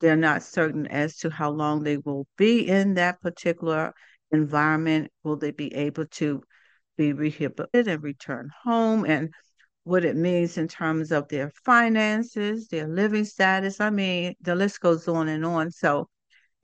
They're 0.00 0.16
not 0.16 0.42
certain 0.42 0.86
as 0.86 1.18
to 1.18 1.28
how 1.28 1.50
long 1.50 1.82
they 1.82 1.98
will 1.98 2.26
be 2.38 2.66
in 2.66 2.94
that 2.94 3.20
particular 3.20 3.92
environment. 4.32 5.12
Will 5.24 5.36
they 5.36 5.50
be 5.50 5.74
able 5.74 6.06
to 6.06 6.42
be 6.96 7.12
rehabilitated 7.12 7.88
and 7.88 8.02
return 8.02 8.48
home? 8.64 9.04
And 9.04 9.34
what 9.86 10.04
it 10.04 10.16
means 10.16 10.58
in 10.58 10.66
terms 10.66 11.12
of 11.12 11.28
their 11.28 11.48
finances, 11.64 12.66
their 12.66 12.88
living 12.88 13.24
status. 13.24 13.80
I 13.80 13.90
mean, 13.90 14.34
the 14.40 14.56
list 14.56 14.80
goes 14.80 15.06
on 15.06 15.28
and 15.28 15.46
on. 15.46 15.70
So 15.70 16.08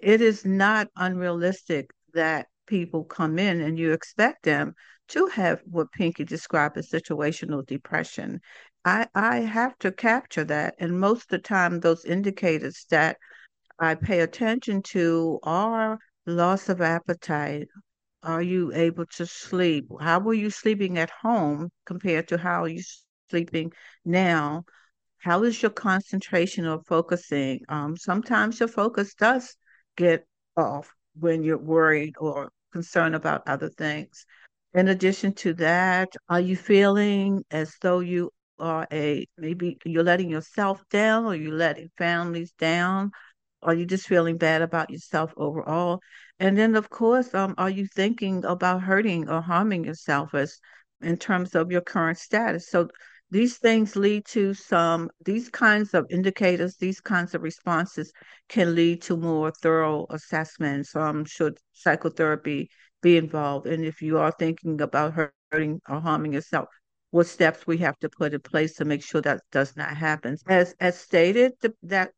it 0.00 0.20
is 0.20 0.44
not 0.44 0.88
unrealistic 0.96 1.90
that 2.14 2.48
people 2.66 3.04
come 3.04 3.38
in 3.38 3.60
and 3.60 3.78
you 3.78 3.92
expect 3.92 4.42
them 4.42 4.74
to 5.10 5.26
have 5.26 5.62
what 5.70 5.92
Pinky 5.92 6.24
described 6.24 6.76
as 6.76 6.90
situational 6.90 7.64
depression. 7.64 8.40
I, 8.84 9.06
I 9.14 9.36
have 9.36 9.78
to 9.78 9.92
capture 9.92 10.42
that. 10.46 10.74
And 10.80 10.98
most 10.98 11.22
of 11.22 11.28
the 11.28 11.38
time, 11.38 11.78
those 11.78 12.04
indicators 12.04 12.86
that 12.90 13.18
I 13.78 13.94
pay 13.94 14.18
attention 14.22 14.82
to 14.94 15.38
are 15.44 15.96
loss 16.26 16.68
of 16.68 16.80
appetite. 16.80 17.68
Are 18.24 18.42
you 18.42 18.72
able 18.74 19.06
to 19.16 19.26
sleep? 19.26 19.86
How 20.00 20.18
were 20.18 20.34
you 20.34 20.50
sleeping 20.50 20.98
at 20.98 21.10
home 21.10 21.70
compared 21.86 22.26
to 22.28 22.38
how 22.38 22.64
you 22.64 22.82
sleeping 23.32 23.72
now? 24.04 24.64
How 25.18 25.44
is 25.44 25.62
your 25.62 25.70
concentration 25.70 26.66
or 26.66 26.82
focusing? 26.84 27.60
Um, 27.68 27.96
sometimes 27.96 28.60
your 28.60 28.68
focus 28.68 29.14
does 29.14 29.56
get 29.96 30.26
off 30.56 30.94
when 31.18 31.42
you're 31.42 31.58
worried 31.58 32.14
or 32.18 32.50
concerned 32.72 33.14
about 33.14 33.48
other 33.48 33.70
things. 33.70 34.26
In 34.74 34.88
addition 34.88 35.34
to 35.34 35.54
that, 35.54 36.08
are 36.28 36.40
you 36.40 36.56
feeling 36.56 37.44
as 37.50 37.74
though 37.80 38.00
you 38.00 38.30
are 38.58 38.86
a 38.92 39.26
maybe 39.38 39.78
you're 39.84 40.02
letting 40.02 40.30
yourself 40.30 40.82
down 40.90 41.24
or 41.24 41.34
you're 41.34 41.54
letting 41.54 41.90
families 41.96 42.52
down? 42.58 43.10
Are 43.62 43.74
you 43.74 43.86
just 43.86 44.08
feeling 44.08 44.38
bad 44.38 44.62
about 44.62 44.90
yourself 44.90 45.32
overall? 45.36 46.00
And 46.40 46.58
then, 46.58 46.74
of 46.74 46.90
course, 46.90 47.32
um, 47.34 47.54
are 47.58 47.70
you 47.70 47.86
thinking 47.86 48.44
about 48.44 48.82
hurting 48.82 49.28
or 49.28 49.40
harming 49.40 49.84
yourself 49.84 50.34
as 50.34 50.58
in 51.00 51.16
terms 51.16 51.54
of 51.54 51.70
your 51.70 51.80
current 51.82 52.18
status? 52.18 52.68
So 52.68 52.88
these 53.32 53.56
things 53.56 53.96
lead 53.96 54.26
to 54.26 54.52
some, 54.52 55.08
these 55.24 55.48
kinds 55.48 55.94
of 55.94 56.04
indicators, 56.10 56.76
these 56.76 57.00
kinds 57.00 57.34
of 57.34 57.42
responses 57.42 58.12
can 58.50 58.74
lead 58.74 59.00
to 59.02 59.16
more 59.16 59.50
thorough 59.50 60.06
assessments. 60.10 60.94
Um, 60.94 61.24
should 61.24 61.56
psychotherapy 61.72 62.68
be 63.00 63.16
involved? 63.16 63.66
And 63.66 63.86
if 63.86 64.02
you 64.02 64.18
are 64.18 64.32
thinking 64.38 64.82
about 64.82 65.14
hurting 65.50 65.80
or 65.88 66.00
harming 66.00 66.34
yourself, 66.34 66.68
what 67.10 67.26
steps 67.26 67.66
we 67.66 67.78
have 67.78 67.98
to 68.00 68.10
put 68.10 68.34
in 68.34 68.40
place 68.40 68.74
to 68.74 68.84
make 68.84 69.02
sure 69.02 69.22
that 69.22 69.40
does 69.50 69.76
not 69.78 69.96
happen. 69.96 70.36
As 70.46 70.74
as 70.78 70.98
stated, 70.98 71.52
the, 71.62 71.74
that 71.84 72.10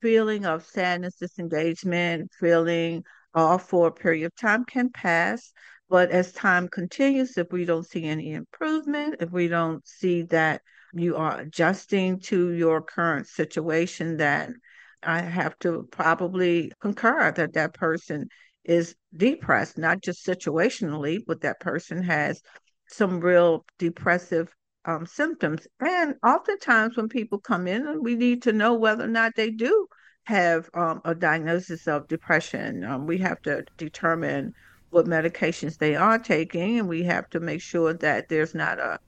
feeling 0.00 0.46
of 0.46 0.64
sadness, 0.64 1.16
disengagement, 1.16 2.30
feeling 2.38 3.02
off 3.34 3.68
for 3.68 3.88
a 3.88 3.92
period 3.92 4.26
of 4.26 4.34
time 4.36 4.64
can 4.64 4.90
pass. 4.90 5.52
But 5.92 6.10
as 6.10 6.32
time 6.32 6.68
continues, 6.68 7.36
if 7.36 7.52
we 7.52 7.66
don't 7.66 7.86
see 7.86 8.06
any 8.06 8.32
improvement, 8.32 9.16
if 9.20 9.30
we 9.30 9.46
don't 9.46 9.86
see 9.86 10.22
that 10.22 10.62
you 10.94 11.16
are 11.16 11.40
adjusting 11.40 12.18
to 12.20 12.52
your 12.52 12.80
current 12.80 13.26
situation, 13.26 14.16
then 14.16 14.54
I 15.02 15.20
have 15.20 15.58
to 15.58 15.86
probably 15.90 16.72
concur 16.80 17.30
that 17.32 17.52
that 17.52 17.74
person 17.74 18.28
is 18.64 18.94
depressed, 19.14 19.76
not 19.76 20.00
just 20.00 20.24
situationally, 20.24 21.18
but 21.26 21.42
that 21.42 21.60
person 21.60 22.02
has 22.04 22.40
some 22.88 23.20
real 23.20 23.66
depressive 23.78 24.50
um, 24.86 25.04
symptoms. 25.04 25.66
And 25.78 26.14
oftentimes, 26.24 26.96
when 26.96 27.10
people 27.10 27.38
come 27.38 27.66
in, 27.66 28.02
we 28.02 28.14
need 28.14 28.44
to 28.44 28.54
know 28.54 28.72
whether 28.72 29.04
or 29.04 29.08
not 29.08 29.34
they 29.36 29.50
do 29.50 29.86
have 30.24 30.70
um, 30.72 31.02
a 31.04 31.14
diagnosis 31.14 31.86
of 31.86 32.08
depression. 32.08 32.82
Um, 32.82 33.06
we 33.06 33.18
have 33.18 33.42
to 33.42 33.66
determine 33.76 34.54
what 34.92 35.06
medications 35.06 35.78
they 35.78 35.96
are 35.96 36.18
taking, 36.18 36.78
and 36.78 36.88
we 36.88 37.02
have 37.02 37.28
to 37.30 37.40
make 37.40 37.62
sure 37.62 37.94
that 37.94 38.28
there's 38.28 38.54
not 38.54 38.78
a, 38.78 38.98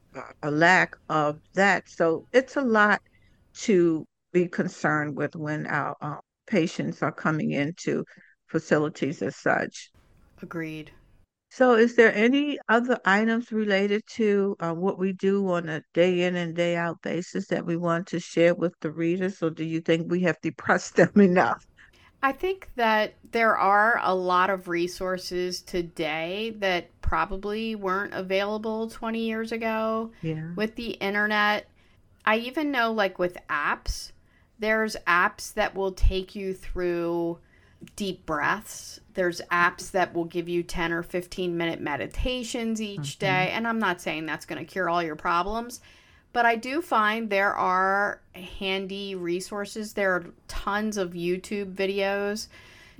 a 0.42 0.50
lack 0.50 0.96
of 1.10 1.38
that. 1.54 1.88
So 1.88 2.26
it's 2.32 2.56
a 2.56 2.62
lot 2.62 3.00
to 3.64 4.06
be 4.32 4.48
concerned 4.48 5.16
with 5.16 5.36
when 5.36 5.66
our 5.66 5.94
uh, 6.00 6.16
patients 6.46 7.02
are 7.02 7.12
coming 7.12 7.50
into 7.50 8.02
facilities 8.46 9.20
as 9.20 9.36
such. 9.36 9.90
Agreed. 10.40 10.90
So, 11.50 11.74
is 11.74 11.94
there 11.94 12.12
any 12.14 12.58
other 12.68 12.98
items 13.04 13.52
related 13.52 14.02
to 14.14 14.56
uh, 14.58 14.72
what 14.72 14.98
we 14.98 15.12
do 15.12 15.48
on 15.50 15.68
a 15.68 15.82
day 15.92 16.22
in 16.22 16.34
and 16.34 16.56
day 16.56 16.76
out 16.76 17.00
basis 17.02 17.46
that 17.48 17.64
we 17.64 17.76
want 17.76 18.08
to 18.08 18.18
share 18.18 18.54
with 18.54 18.74
the 18.80 18.90
readers, 18.90 19.40
or 19.42 19.50
do 19.50 19.64
you 19.64 19.80
think 19.80 20.10
we 20.10 20.22
have 20.22 20.40
depressed 20.40 20.96
them 20.96 21.12
enough? 21.20 21.64
I 22.24 22.32
think 22.32 22.70
that 22.76 23.16
there 23.32 23.54
are 23.54 24.00
a 24.02 24.14
lot 24.14 24.48
of 24.48 24.66
resources 24.66 25.60
today 25.60 26.54
that 26.60 26.88
probably 27.02 27.74
weren't 27.74 28.14
available 28.14 28.88
20 28.88 29.20
years 29.20 29.52
ago 29.52 30.10
yeah. 30.22 30.54
with 30.56 30.74
the 30.76 30.92
internet. 30.92 31.68
I 32.24 32.38
even 32.38 32.70
know, 32.70 32.92
like 32.92 33.18
with 33.18 33.36
apps, 33.50 34.12
there's 34.58 34.96
apps 35.06 35.52
that 35.52 35.74
will 35.74 35.92
take 35.92 36.34
you 36.34 36.54
through 36.54 37.40
deep 37.94 38.24
breaths. 38.24 39.00
There's 39.12 39.42
apps 39.52 39.90
that 39.90 40.14
will 40.14 40.24
give 40.24 40.48
you 40.48 40.62
10 40.62 40.94
or 40.94 41.02
15 41.02 41.54
minute 41.54 41.82
meditations 41.82 42.80
each 42.80 43.18
mm-hmm. 43.18 43.26
day. 43.26 43.50
And 43.52 43.68
I'm 43.68 43.78
not 43.78 44.00
saying 44.00 44.24
that's 44.24 44.46
going 44.46 44.64
to 44.64 44.72
cure 44.72 44.88
all 44.88 45.02
your 45.02 45.14
problems, 45.14 45.82
but 46.34 46.44
I 46.44 46.56
do 46.56 46.82
find 46.82 47.30
there 47.30 47.54
are 47.54 48.20
handy 48.34 49.14
resources. 49.14 49.92
There 49.92 50.12
are 50.16 50.24
tons 50.48 50.96
of 50.96 51.12
YouTube 51.12 51.72
videos. 51.74 52.48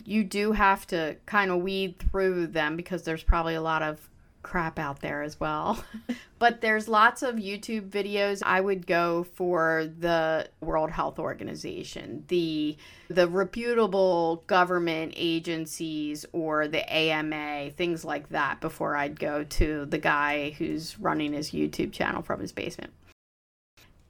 You 0.05 0.23
do 0.23 0.53
have 0.53 0.87
to 0.87 1.17
kind 1.27 1.51
of 1.51 1.61
weed 1.61 1.99
through 1.99 2.47
them 2.47 2.77
because 2.77 3.03
there's 3.03 3.25
probably 3.25 3.57
a 3.57 3.61
lot 3.61 3.83
of 3.83 4.09
crap 4.45 4.79
out 4.79 5.01
there 5.01 5.23
as 5.23 5.41
well. 5.41 5.83
but 6.39 6.61
there's 6.61 6.87
lots 6.87 7.25
of 7.25 7.35
YouTube 7.35 7.89
videos. 7.89 8.41
I 8.45 8.61
would 8.61 8.87
go 8.87 9.25
for 9.25 9.91
the 9.99 10.49
World 10.61 10.93
Health 10.93 11.19
Organization, 11.19 12.25
the 12.29 12.77
the 13.09 13.27
reputable 13.27 14.45
government 14.47 15.13
agencies 15.17 16.25
or 16.33 16.69
the 16.69 16.89
AMA, 16.89 17.71
things 17.71 18.05
like 18.05 18.29
that 18.29 18.61
before 18.61 18.95
I'd 18.95 19.19
go 19.19 19.43
to 19.43 19.87
the 19.87 19.99
guy 19.99 20.51
who's 20.51 21.01
running 21.01 21.33
his 21.33 21.51
YouTube 21.51 21.91
channel 21.91 22.23
from 22.23 22.39
his 22.39 22.53
basement 22.53 22.93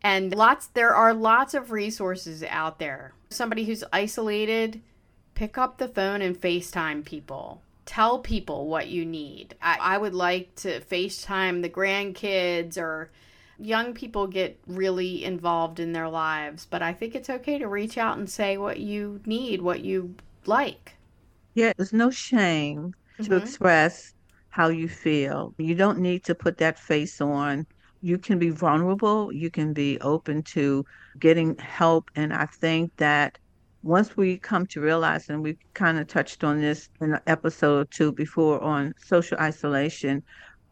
and 0.04 0.34
lots 0.34 0.66
there 0.66 0.94
are 0.94 1.14
lots 1.14 1.54
of 1.54 1.72
resources 1.72 2.44
out 2.44 2.78
there. 2.78 3.14
Somebody 3.30 3.64
who's 3.64 3.82
isolated 3.92 4.82
pick 5.34 5.58
up 5.58 5.78
the 5.78 5.88
phone 5.88 6.22
and 6.22 6.40
facetime 6.40 7.04
people. 7.04 7.62
Tell 7.86 8.18
people 8.18 8.68
what 8.68 8.88
you 8.88 9.04
need. 9.04 9.56
I, 9.60 9.78
I 9.80 9.98
would 9.98 10.14
like 10.14 10.54
to 10.56 10.80
facetime 10.80 11.62
the 11.62 11.68
grandkids 11.68 12.78
or 12.78 13.10
young 13.58 13.94
people 13.94 14.26
get 14.26 14.58
really 14.66 15.24
involved 15.24 15.78
in 15.78 15.92
their 15.92 16.08
lives 16.08 16.66
but 16.68 16.82
i 16.82 16.92
think 16.92 17.14
it's 17.14 17.30
okay 17.30 17.56
to 17.56 17.68
reach 17.68 17.96
out 17.96 18.18
and 18.18 18.28
say 18.28 18.56
what 18.58 18.80
you 18.80 19.20
need 19.26 19.62
what 19.62 19.80
you 19.80 20.14
like. 20.44 20.94
Yeah 21.54 21.72
there's 21.76 21.92
no 21.92 22.10
shame 22.10 22.94
mm-hmm. 23.18 23.30
to 23.30 23.36
express 23.36 24.12
how 24.48 24.68
you 24.68 24.88
feel. 24.88 25.52
You 25.58 25.74
don't 25.74 25.98
need 25.98 26.22
to 26.24 26.34
put 26.34 26.58
that 26.58 26.78
face 26.78 27.20
on 27.20 27.66
you 28.04 28.18
can 28.18 28.38
be 28.38 28.50
vulnerable, 28.50 29.32
you 29.32 29.50
can 29.50 29.72
be 29.72 29.98
open 30.02 30.42
to 30.42 30.84
getting 31.18 31.56
help. 31.56 32.10
And 32.14 32.34
I 32.34 32.44
think 32.44 32.94
that 32.98 33.38
once 33.82 34.14
we 34.14 34.36
come 34.38 34.66
to 34.66 34.80
realize, 34.80 35.30
and 35.30 35.42
we 35.42 35.56
kind 35.72 35.98
of 35.98 36.06
touched 36.06 36.44
on 36.44 36.60
this 36.60 36.90
in 37.00 37.14
an 37.14 37.20
episode 37.26 37.78
or 37.80 37.84
two 37.86 38.12
before 38.12 38.60
on 38.60 38.92
social 38.98 39.38
isolation, 39.38 40.22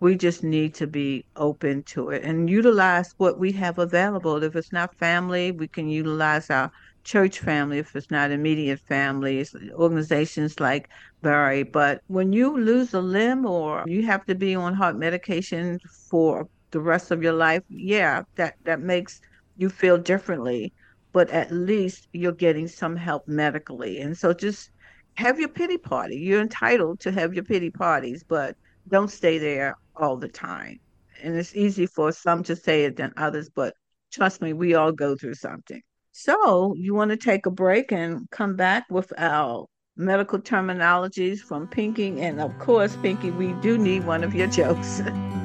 we 0.01 0.14
just 0.14 0.42
need 0.42 0.75
to 0.75 0.87
be 0.87 1.25
open 1.37 1.83
to 1.85 2.11
it 2.11 2.23
and 2.23 2.51
utilize 2.51 3.14
what 3.16 3.38
we 3.38 3.51
have 3.53 3.79
available. 3.79 4.42
If 4.42 4.55
it's 4.55 4.73
not 4.73 4.95
family, 4.97 5.53
we 5.53 5.68
can 5.68 5.88
utilize 5.88 6.51
our 6.51 6.71
church 7.05 7.38
family 7.38 7.79
if 7.79 7.95
it's 7.97 8.11
not 8.11 8.31
immediate 8.31 8.81
families, 8.81 9.55
organizations 9.73 10.61
like 10.61 10.88
Barry. 11.23 11.62
But 11.62 12.03
when 12.09 12.33
you 12.33 12.59
lose 12.59 12.92
a 12.92 13.01
limb 13.01 13.47
or 13.47 13.85
you 13.87 14.05
have 14.07 14.25
to 14.27 14.35
be 14.35 14.55
on 14.55 14.75
heart 14.75 14.97
medication 14.97 15.79
for 16.11 16.49
the 16.72 16.80
rest 16.80 17.11
of 17.11 17.22
your 17.22 17.32
life, 17.35 17.62
yeah, 17.68 18.22
that 18.37 18.54
that 18.64 18.80
makes 18.80 19.20
you 19.56 19.68
feel 19.68 19.98
differently, 19.98 20.72
but 21.12 21.30
at 21.30 21.52
least 21.52 22.08
you're 22.12 22.32
getting 22.32 22.66
some 22.66 22.96
help 22.96 23.28
medically. 23.28 24.00
And 24.00 24.16
so 24.16 24.32
just 24.32 24.70
have 25.14 25.38
your 25.38 25.48
pity 25.48 25.78
party. 25.78 26.16
You're 26.16 26.40
entitled 26.40 27.00
to 27.00 27.12
have 27.12 27.35
your 27.35 27.44
pity 27.44 27.70
parties, 27.70 28.24
but 28.26 28.56
don't 28.88 29.11
stay 29.11 29.38
there 29.38 29.76
all 29.94 30.16
the 30.16 30.28
time. 30.28 30.80
And 31.22 31.37
it's 31.37 31.54
easy 31.54 31.87
for 31.87 32.11
some 32.11 32.42
to 32.44 32.56
say 32.56 32.85
it 32.85 32.96
than 32.96 33.12
others, 33.16 33.48
but 33.54 33.74
trust 34.11 34.42
me, 34.42 34.52
we 34.52 34.74
all 34.74 34.92
go 34.92 35.14
through 35.14 35.35
something. 35.35 35.80
So, 36.12 36.74
you 36.76 36.94
want 36.94 37.11
to 37.11 37.16
take 37.16 37.46
a 37.46 37.50
break 37.50 37.90
and 37.90 38.28
come 38.30 38.54
back 38.54 38.85
with 38.90 39.12
our 39.16 39.66
medical 39.96 40.38
terminologies 40.38 41.38
from 41.38 41.68
Pinky. 41.68 42.20
And 42.20 42.40
of 42.40 42.58
course, 42.58 42.96
Pinky, 42.96 43.30
we 43.30 43.52
do 43.54 43.78
need 43.78 44.04
one 44.04 44.24
of 44.24 44.35
your 44.35 44.48
jokes. 44.48 45.00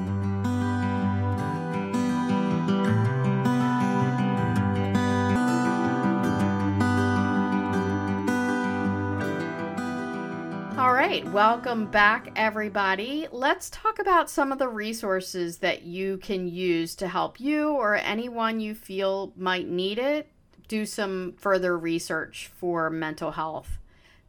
welcome 11.33 11.85
back, 11.85 12.31
everybody. 12.35 13.27
Let's 13.31 13.69
talk 13.69 13.99
about 13.99 14.29
some 14.29 14.51
of 14.51 14.59
the 14.59 14.69
resources 14.69 15.57
that 15.57 15.83
you 15.83 16.17
can 16.17 16.47
use 16.47 16.95
to 16.95 17.07
help 17.07 17.39
you 17.39 17.69
or 17.71 17.95
anyone 17.95 18.59
you 18.59 18.73
feel 18.73 19.33
might 19.35 19.67
need 19.67 19.99
it 19.99 20.29
do 20.67 20.85
some 20.85 21.33
further 21.37 21.77
research 21.77 22.51
for 22.55 22.89
mental 22.89 23.31
health. 23.31 23.77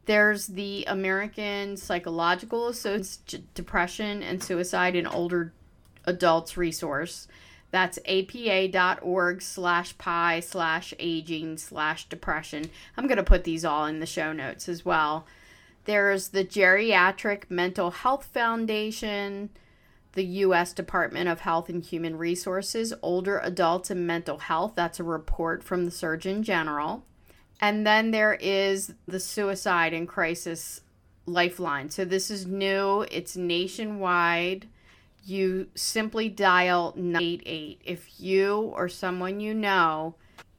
There's 0.07 0.47
the 0.47 0.85
American 0.87 1.77
Psychological 1.77 2.69
Association 2.69 3.49
Depression 3.55 4.23
and 4.23 4.43
Suicide 4.43 4.97
in 4.97 5.07
Older 5.07 5.53
Adults 6.05 6.57
resource. 6.57 7.29
That's 7.71 7.99
apa.org 8.07 9.43
slash 9.43 9.99
pi 9.99 10.41
slash 10.41 10.95
aging 10.99 11.59
slash 11.59 12.09
depression. 12.09 12.71
I'm 12.97 13.07
going 13.07 13.19
to 13.19 13.23
put 13.23 13.45
these 13.45 13.65
all 13.65 13.85
in 13.85 14.01
the 14.01 14.07
show 14.07 14.33
notes 14.33 14.69
as 14.69 14.85
well. 14.85 15.27
There's 15.89 16.29
the 16.29 16.45
Geriatric 16.45 17.45
Mental 17.49 17.91
Health 17.91 18.27
Foundation, 18.27 19.49
the 20.13 20.23
U.S. 20.23 20.75
Department 20.75 21.31
of 21.31 21.41
Health 21.41 21.71
and 21.71 21.83
Human 21.83 22.19
Resources, 22.19 22.93
Older 23.01 23.39
Adults 23.39 23.91
and 23.91 24.07
Mental 24.07 24.37
Health. 24.37 24.75
That's 24.75 25.01
a 25.01 25.03
report 25.03 25.65
from 25.65 25.87
the 25.87 25.91
Surgeon 25.91 26.43
General. 26.43 27.05
And 27.59 27.87
then 27.87 28.11
there 28.11 28.35
is 28.35 28.93
the 29.07 29.19
Suicide 29.19 29.95
and 29.95 30.07
Crisis 30.07 30.83
Lifeline. 31.25 31.89
So 31.89 32.05
this 32.05 32.31
is 32.31 32.45
new, 32.45 33.07
it's 33.11 33.35
nationwide. 33.35 34.69
You 35.25 35.69
simply 35.75 36.29
dial 36.29 36.93
988 36.99 37.81
if 37.83 38.21
you 38.21 38.57
or 38.77 38.91
someone 38.91 39.41
you 39.41 39.55
know 39.55 40.17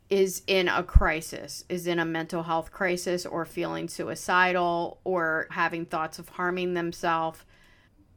is 0.10 0.42
in 0.48 0.68
a 0.68 0.84
crisis, 0.84 1.64
is 1.70 1.86
in 1.86 2.00
a 2.00 2.06
mental 2.06 2.44
health 2.44 2.72
crisis, 2.72 3.26
or 3.26 3.46
feeling 3.46 3.88
suicidal, 3.88 5.00
or 5.04 5.48
having 5.52 5.86
thoughts 5.86 6.20
of 6.20 6.30
harming 6.30 6.74
themselves. 6.74 7.40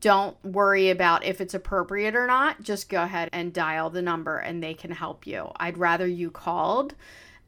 Don't 0.01 0.43
worry 0.45 0.91
about 0.91 1.25
if 1.25 1.41
it's 1.41 1.55
appropriate 1.55 2.17
or 2.17 2.27
not. 2.27 2.63
Just 2.63 2.89
go 2.89 3.03
ahead 3.03 3.29
and 3.33 3.53
dial 3.53 3.89
the 3.89 4.03
number 4.03 4.39
and 4.39 4.63
they 4.63 4.75
can 4.75 4.91
help 4.91 5.27
you. 5.29 5.53
I'd 5.57 5.79
rather 5.79 6.07
you 6.09 6.31
called 6.31 6.95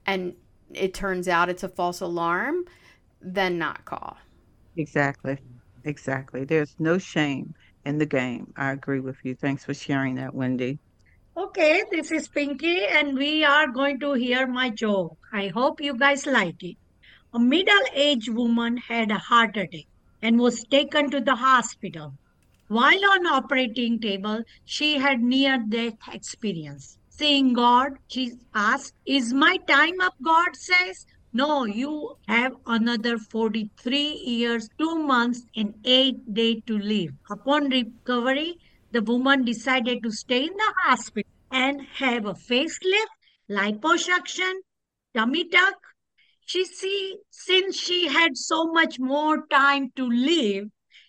and 0.07 0.35
it 0.73 0.95
turns 0.95 1.27
out 1.27 1.49
it's 1.49 1.65
a 1.65 1.69
false 1.69 2.01
alarm, 2.01 2.65
then 3.21 3.59
not 3.59 3.85
call. 3.85 4.19
Exactly. 4.77 5.39
Exactly. 5.85 6.45
There's 6.45 6.77
no 6.79 6.99
shame 6.99 7.55
in 7.85 7.99
the 7.99 8.07
game. 8.07 8.53
I 8.57 8.71
agree 8.73 9.01
with 9.01 9.17
you. 9.25 9.35
Thanks 9.35 9.65
for 9.65 9.75
sharing 9.75 10.15
that, 10.17 10.35
Wendy. 10.35 10.79
Okay, 11.37 11.83
this 11.91 12.13
is 12.13 12.29
Pinky, 12.29 12.87
and 12.87 13.19
we 13.19 13.45
are 13.45 13.67
going 13.67 13.99
to 13.99 14.13
hear 14.13 14.47
my 14.47 14.71
joke. 14.71 15.19
I 15.33 15.49
hope 15.49 15.81
you 15.81 15.99
guys 15.99 16.27
like 16.27 16.63
it. 16.63 16.77
A 17.33 17.41
middle 17.41 17.87
aged 17.93 18.29
woman 18.29 18.77
had 18.77 19.11
a 19.11 19.19
heart 19.19 19.57
attack 19.57 19.87
and 20.23 20.39
was 20.39 20.63
taken 20.63 21.11
to 21.11 21.21
the 21.21 21.35
hospital. 21.35 22.13
While 22.69 23.05
on 23.11 23.27
operating 23.27 23.99
table, 23.99 24.45
she 24.65 24.97
had 24.97 25.25
near 25.25 25.59
death 25.59 25.95
experience. 26.13 26.99
Seeing 27.09 27.53
God, 27.53 27.95
she 28.07 28.35
asked, 28.55 28.95
Is 29.05 29.35
my 29.35 29.57
time 29.67 30.01
up? 30.01 30.15
God 30.23 30.55
says, 30.55 31.05
No, 31.33 31.65
you 31.65 32.17
have 32.29 32.53
another 32.65 33.19
43 33.19 33.99
years, 34.25 34.69
2 34.79 35.01
months, 35.01 35.43
and 35.57 35.75
8 35.85 36.33
days 36.33 36.63
to 36.69 36.79
live. 36.79 37.11
Upon 37.29 37.71
recovery, 37.71 38.57
the 38.95 39.03
woman 39.03 39.45
decided 39.45 40.05
to 40.05 40.13
stay 40.13 40.45
in 40.45 40.57
the 40.57 40.75
hospital 40.85 41.29
and 41.51 41.83
have 41.95 42.27
a 42.27 42.33
facelift, 42.33 43.15
liposuction, 43.51 44.53
tummy 45.13 45.49
tuck. 45.49 45.75
She 46.47 46.65
see, 46.65 47.17
since 47.29 47.77
she 47.77 48.07
had 48.07 48.37
so 48.37 48.67
much 48.67 49.01
more 49.01 49.49
time 49.49 49.91
to 49.97 50.07
live, 50.07 50.69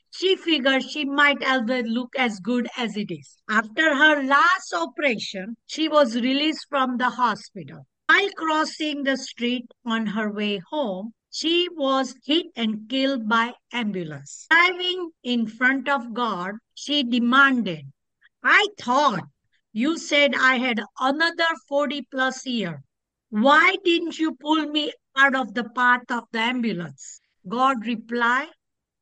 she 0.09 0.35
figured 0.35 0.81
she 0.83 1.05
might 1.05 1.43
as 1.43 1.61
well 1.67 1.83
look 1.83 2.15
as 2.17 2.39
good 2.39 2.67
as 2.75 2.97
it 2.97 3.11
is. 3.11 3.37
After 3.47 3.93
her 3.95 4.23
last 4.23 4.73
operation, 4.73 5.55
she 5.67 5.87
was 5.87 6.15
released 6.15 6.65
from 6.67 6.97
the 6.97 7.11
hospital. 7.11 7.85
While 8.07 8.29
crossing 8.31 9.03
the 9.03 9.17
street 9.17 9.65
on 9.85 10.07
her 10.07 10.31
way 10.33 10.59
home, 10.71 11.13
she 11.35 11.67
was 11.75 12.15
hit 12.25 12.45
and 12.55 12.87
killed 12.87 13.27
by 13.27 13.51
ambulance. 13.73 14.47
Driving 14.49 15.09
in 15.23 15.45
front 15.45 15.89
of 15.89 16.13
God, 16.13 16.53
she 16.75 17.03
demanded, 17.03 17.91
I 18.41 18.67
thought 18.79 19.19
you 19.73 19.97
said 19.97 20.33
I 20.33 20.55
had 20.55 20.79
another 20.97 21.51
40 21.67 22.07
plus 22.09 22.45
year. 22.45 22.81
Why 23.31 23.75
didn't 23.83 24.17
you 24.17 24.35
pull 24.35 24.65
me 24.67 24.93
out 25.17 25.35
of 25.35 25.53
the 25.53 25.65
path 25.65 26.09
of 26.09 26.23
the 26.31 26.39
ambulance? 26.39 27.19
God 27.45 27.85
replied, 27.85 28.47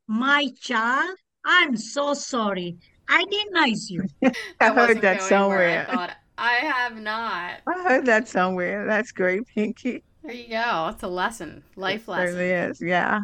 my 0.07 0.47
child, 0.59 1.15
I'm 1.45 1.77
so 1.77 2.15
sorry. 2.15 2.77
I 3.07 3.25
denied 3.25 3.77
you. 3.89 4.05
I 4.59 4.73
heard 4.73 5.01
that 5.01 5.21
somewhere. 5.21 5.85
I, 5.87 5.93
thought, 5.93 6.15
I 6.39 6.53
have 6.53 6.97
not. 6.97 7.61
I 7.67 7.83
heard 7.83 8.07
that 8.07 8.27
somewhere. 8.27 8.87
That's 8.87 9.11
great, 9.11 9.45
Pinky. 9.53 10.03
There 10.23 10.33
you 10.33 10.47
go. 10.47 10.89
It's 10.93 11.03
a 11.03 11.09
lesson, 11.09 11.65
life 11.75 12.07
it 12.07 12.11
lesson. 12.11 12.39
Is, 12.39 12.81
yeah. 12.81 13.19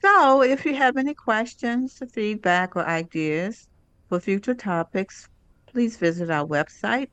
So, 0.00 0.42
if 0.42 0.66
you 0.66 0.74
have 0.74 0.96
any 0.96 1.14
questions, 1.14 2.02
feedback, 2.12 2.74
or 2.74 2.84
ideas 2.84 3.68
for 4.08 4.18
future 4.18 4.54
topics, 4.54 5.28
please 5.66 5.96
visit 5.96 6.28
our 6.28 6.44
website. 6.44 7.10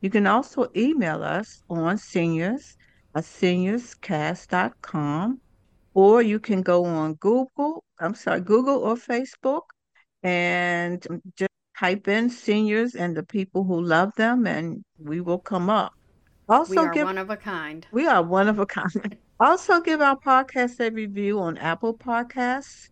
You 0.00 0.08
can 0.08 0.26
also 0.26 0.68
email 0.74 1.22
us 1.22 1.62
on 1.68 1.98
seniors 1.98 2.77
seniorscast.com 3.20 5.40
or 5.94 6.22
you 6.22 6.38
can 6.38 6.62
go 6.62 6.84
on 6.84 7.14
Google, 7.14 7.82
I'm 7.98 8.14
sorry, 8.14 8.40
Google 8.40 8.78
or 8.78 8.94
Facebook 8.96 9.62
and 10.22 11.04
just 11.36 11.50
type 11.78 12.08
in 12.08 12.30
seniors 12.30 12.94
and 12.94 13.16
the 13.16 13.22
people 13.22 13.64
who 13.64 13.80
love 13.80 14.12
them 14.16 14.46
and 14.46 14.84
we 14.98 15.20
will 15.20 15.38
come 15.38 15.70
up. 15.70 15.92
Also 16.48 16.72
we 16.72 16.78
are 16.78 16.92
give, 16.92 17.04
one 17.04 17.18
of 17.18 17.30
a 17.30 17.36
kind. 17.36 17.86
We 17.92 18.06
are 18.06 18.22
one 18.22 18.48
of 18.48 18.58
a 18.58 18.66
kind. 18.66 19.16
also 19.40 19.80
give 19.80 20.00
our 20.00 20.18
podcast 20.18 20.80
a 20.80 20.90
review 20.90 21.40
on 21.40 21.58
Apple 21.58 21.96
Podcasts, 21.96 22.88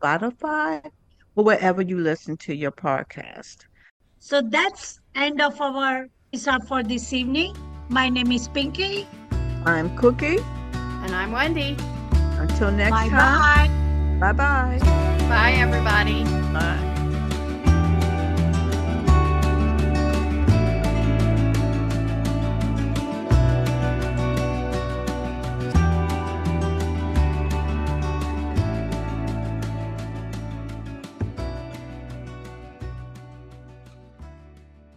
Spotify, 0.00 0.90
or 1.34 1.44
wherever 1.44 1.82
you 1.82 1.98
listen 1.98 2.36
to 2.38 2.54
your 2.54 2.72
podcast. 2.72 3.66
So 4.18 4.42
that's 4.42 5.00
end 5.14 5.40
of 5.40 5.60
our 5.60 6.06
episode 6.32 6.66
for 6.68 6.82
this 6.82 7.12
evening. 7.12 7.56
My 7.88 8.08
name 8.08 8.30
is 8.30 8.48
Pinky. 8.48 9.06
I'm 9.66 9.94
Cookie. 9.96 10.38
And 10.72 11.14
I'm 11.14 11.32
Wendy. 11.32 11.76
Until 12.38 12.70
next 12.70 12.90
bye 12.90 13.08
time. 13.08 14.18
Bye 14.18 14.32
bye. 14.32 14.78
Bye, 15.28 15.52
everybody. 15.58 16.24